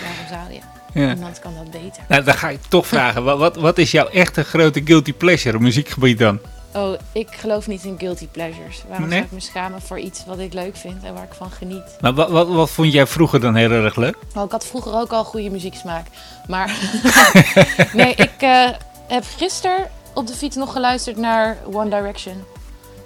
Waarom 0.02 0.26
zou 0.48 0.52
je? 0.52 0.60
Ja. 1.00 1.06
Niemand 1.12 1.38
kan 1.38 1.54
dat 1.54 1.70
beter. 1.70 2.02
Nou, 2.08 2.24
dan 2.24 2.34
ga 2.34 2.48
ik 2.48 2.60
toch 2.68 2.86
vragen. 2.86 3.24
Wat, 3.24 3.38
wat, 3.38 3.56
wat 3.56 3.78
is 3.78 3.90
jouw 3.90 4.08
echte 4.08 4.44
grote 4.44 4.80
guilty 4.84 5.12
pleasure 5.12 5.56
op 5.56 5.62
muziekgebied 5.62 6.18
dan? 6.18 6.38
Oh, 6.74 6.92
ik 7.12 7.28
geloof 7.30 7.66
niet 7.66 7.84
in 7.84 7.94
guilty 7.98 8.26
pleasures. 8.26 8.82
Waarom 8.88 9.08
Nee? 9.08 9.18
zou 9.18 9.24
ik 9.30 9.32
me 9.32 9.40
schamen 9.40 9.82
voor 9.82 9.98
iets 9.98 10.24
wat 10.26 10.38
ik 10.38 10.52
leuk 10.52 10.76
vind 10.76 11.04
en 11.04 11.14
waar 11.14 11.22
ik 11.24 11.34
van 11.34 11.50
geniet? 11.50 11.96
Maar 12.00 12.14
wat, 12.14 12.30
wat, 12.30 12.48
wat 12.48 12.70
vond 12.70 12.92
jij 12.92 13.06
vroeger 13.06 13.40
dan 13.40 13.54
heel 13.54 13.70
erg 13.70 13.96
leuk? 13.96 14.16
Oh, 14.36 14.44
ik 14.44 14.50
had 14.50 14.66
vroeger 14.66 14.94
ook 14.94 15.12
al 15.12 15.24
goede 15.24 15.50
muzieksmaak. 15.50 16.06
Maar 16.48 16.76
nee, 17.92 18.14
ik 18.14 18.34
eh, 18.38 18.68
heb 19.08 19.24
gisteren 19.36 19.90
op 20.14 20.26
de 20.26 20.34
fiets 20.34 20.56
nog 20.56 20.72
geluisterd 20.72 21.16
naar 21.16 21.56
One 21.72 21.90
Direction. 21.90 22.44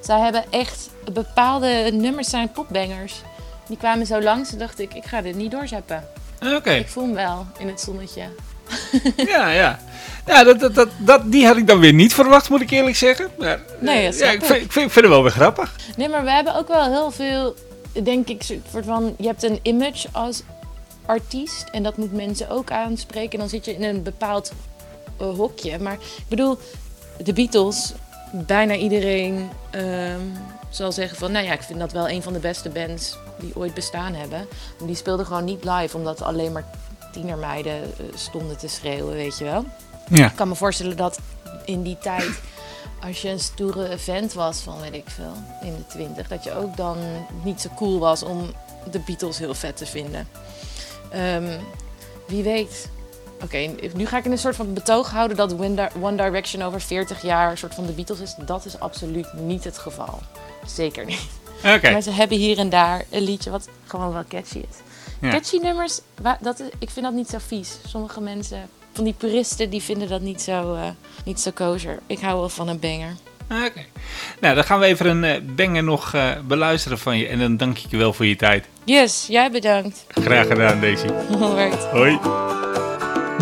Zij 0.02 0.20
hebben 0.20 0.44
echt 0.50 0.90
bepaalde 1.12 1.90
nummers 1.92 2.30
zijn 2.30 2.52
popbangers. 2.52 3.14
Die 3.68 3.76
kwamen 3.76 4.06
zo 4.06 4.20
langs 4.22 4.52
en 4.52 4.58
dacht 4.58 4.78
ik, 4.80 4.94
ik 4.94 5.04
ga 5.04 5.20
dit 5.20 5.34
niet 5.34 5.50
doorzeppen. 5.50 6.04
Oké. 6.56 6.70
Ik 6.70 6.88
voel 6.88 7.04
hem 7.04 7.14
wel 7.14 7.46
in 7.58 7.68
het 7.68 7.80
zonnetje. 7.80 8.22
Ja, 9.16 9.50
ja. 9.50 9.78
Ja, 10.26 10.44
dat, 10.44 10.60
dat, 10.60 10.74
dat, 10.74 10.88
dat, 10.98 11.32
die 11.32 11.46
had 11.46 11.56
ik 11.56 11.66
dan 11.66 11.78
weer 11.78 11.92
niet 11.92 12.14
verwacht, 12.14 12.50
moet 12.50 12.60
ik 12.60 12.70
eerlijk 12.70 12.96
zeggen. 12.96 13.30
Maar, 13.38 13.60
Nee, 13.78 14.04
dat 14.04 14.18
ja, 14.18 14.30
vind, 14.30 14.42
ik, 14.42 14.48
vind, 14.48 14.62
ik 14.62 14.72
vind 14.72 14.94
het 14.94 15.08
wel 15.08 15.22
weer 15.22 15.32
grappig. 15.32 15.76
Nee, 15.96 16.08
maar 16.08 16.24
we 16.24 16.30
hebben 16.30 16.54
ook 16.54 16.68
wel 16.68 16.84
heel 16.84 17.10
veel, 17.10 17.54
denk 18.02 18.28
ik, 18.28 18.42
soort 18.42 18.84
van, 18.84 19.14
je 19.18 19.26
hebt 19.26 19.42
een 19.42 19.58
image 19.62 20.08
als 20.12 20.42
artiest 21.06 21.64
en 21.70 21.82
dat 21.82 21.96
moet 21.96 22.12
mensen 22.12 22.48
ook 22.48 22.70
aanspreken. 22.70 23.32
En 23.32 23.38
dan 23.38 23.48
zit 23.48 23.64
je 23.64 23.74
in 23.74 23.82
een 23.82 24.02
bepaald 24.02 24.52
eh, 25.18 25.26
hokje. 25.36 25.78
Maar 25.78 25.92
ik 25.92 26.28
bedoel, 26.28 26.58
de 27.24 27.32
Beatles, 27.32 27.92
bijna 28.32 28.74
iedereen 28.74 29.50
ehm, 29.70 30.20
zal 30.68 30.92
zeggen 30.92 31.18
van, 31.18 31.32
nou 31.32 31.44
ja, 31.44 31.52
ik 31.52 31.62
vind 31.62 31.78
dat 31.78 31.92
wel 31.92 32.08
een 32.08 32.22
van 32.22 32.32
de 32.32 32.38
beste 32.38 32.68
bands 32.68 33.18
die 33.38 33.56
ooit 33.56 33.74
bestaan 33.74 34.14
hebben. 34.14 34.46
Maar 34.78 34.86
die 34.86 34.96
speelden 34.96 35.26
gewoon 35.26 35.44
niet 35.44 35.64
live, 35.64 35.96
omdat 35.96 36.22
alleen 36.22 36.52
maar 36.52 36.64
tienermeiden 37.12 37.82
eh, 37.82 38.04
stonden 38.14 38.58
te 38.58 38.68
schreeuwen, 38.68 39.14
weet 39.14 39.38
je 39.38 39.44
wel. 39.44 39.64
Ja. 40.08 40.26
Ik 40.26 40.36
kan 40.36 40.48
me 40.48 40.54
voorstellen 40.54 40.96
dat 40.96 41.18
in 41.64 41.82
die 41.82 41.98
tijd, 41.98 42.40
als 43.02 43.22
je 43.22 43.28
een 43.28 43.40
stoere 43.40 43.98
vent 43.98 44.32
was 44.32 44.58
van 44.58 44.80
weet 44.80 44.94
ik 44.94 45.08
veel, 45.10 45.34
in 45.62 45.74
de 45.76 45.86
twintig, 45.86 46.28
dat 46.28 46.44
je 46.44 46.54
ook 46.54 46.76
dan 46.76 46.96
niet 47.44 47.60
zo 47.60 47.68
cool 47.76 47.98
was 47.98 48.22
om 48.22 48.52
de 48.90 48.98
Beatles 48.98 49.38
heel 49.38 49.54
vet 49.54 49.76
te 49.76 49.86
vinden. 49.86 50.28
Ehm, 51.10 51.58
wie 52.26 52.42
weet. 52.42 52.88
Oké, 53.44 53.70
nu 53.94 54.06
ga 54.06 54.18
ik 54.18 54.24
in 54.24 54.32
een 54.32 54.38
soort 54.38 54.56
van 54.56 54.74
betoog 54.74 55.10
houden 55.10 55.36
dat 55.36 55.52
One 55.52 55.74
Di- 55.74 56.00
One 56.00 56.16
Direction 56.16 56.62
over 56.62 56.80
40 56.80 57.22
jaar 57.22 57.50
een 57.50 57.58
soort 57.58 57.74
van 57.74 57.86
de 57.86 57.92
Beatles 57.92 58.20
is. 58.20 58.34
Dat 58.46 58.64
is 58.64 58.80
absoluut 58.80 59.32
niet 59.32 59.64
het 59.64 59.78
geval. 59.78 60.20
Zeker 60.66 61.04
niet. 61.04 61.26
Oké. 61.64 61.90
Maar 61.90 62.00
ze 62.02 62.10
hebben 62.10 62.38
hier 62.38 62.58
en 62.58 62.68
daar 62.68 63.04
een 63.10 63.22
liedje 63.22 63.50
wat 63.50 63.68
gewoon 63.86 64.12
wel 64.12 64.24
catchy 64.28 64.58
is. 64.58 64.76
Ja. 65.20 65.30
Catchy 65.30 65.56
nummers, 65.56 66.00
dat 66.40 66.60
is, 66.60 66.66
ik 66.78 66.90
vind 66.90 67.04
dat 67.06 67.14
niet 67.14 67.28
zo 67.28 67.38
vies. 67.46 67.76
Sommige 67.86 68.20
mensen, 68.20 68.68
van 68.92 69.04
die 69.04 69.12
puristen, 69.18 69.70
die 69.70 69.82
vinden 69.82 70.08
dat 70.08 70.20
niet 70.20 70.40
zo, 70.42 70.74
eh, 70.74 70.82
niet 71.24 71.40
zo 71.40 71.50
kosher. 71.54 71.98
Ik 72.06 72.20
hou 72.20 72.38
wel 72.38 72.48
van 72.48 72.68
een 72.68 72.78
banger. 72.80 73.14
Oké. 73.50 73.84
Nou, 74.40 74.54
dan 74.54 74.64
gaan 74.64 74.78
we 74.80 74.86
even 74.86 75.06
een 75.06 75.24
eh, 75.24 75.40
banger 75.56 75.82
nog 75.84 76.14
eh, 76.14 76.30
beluisteren 76.46 76.98
van 76.98 77.18
je. 77.18 77.26
En 77.28 77.38
dan 77.38 77.56
dank 77.56 77.78
ik 77.78 77.90
je 77.90 77.96
wel 77.96 78.12
voor 78.12 78.26
je 78.26 78.36
tijd. 78.36 78.66
Yes, 78.84 79.26
jij 79.28 79.50
bedankt. 79.50 80.04
Graag 80.08 80.46
gedaan, 80.46 80.80
Daisy. 80.80 81.06
Alright. 81.40 81.84
Hoi. 81.84 82.18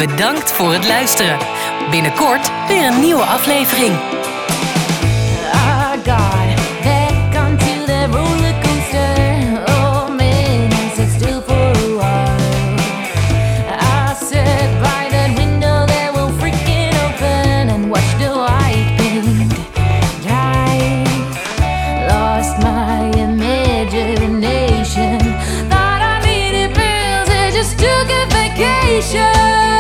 Bedankt 0.07 0.53
voor 0.53 0.73
het 0.73 0.87
luisteren. 0.87 1.39
Binnenkort 1.91 2.51
weer 2.69 2.87
een 2.87 3.01
nieuwe 3.01 3.23
aflevering. 3.23 3.95
I 29.13 29.80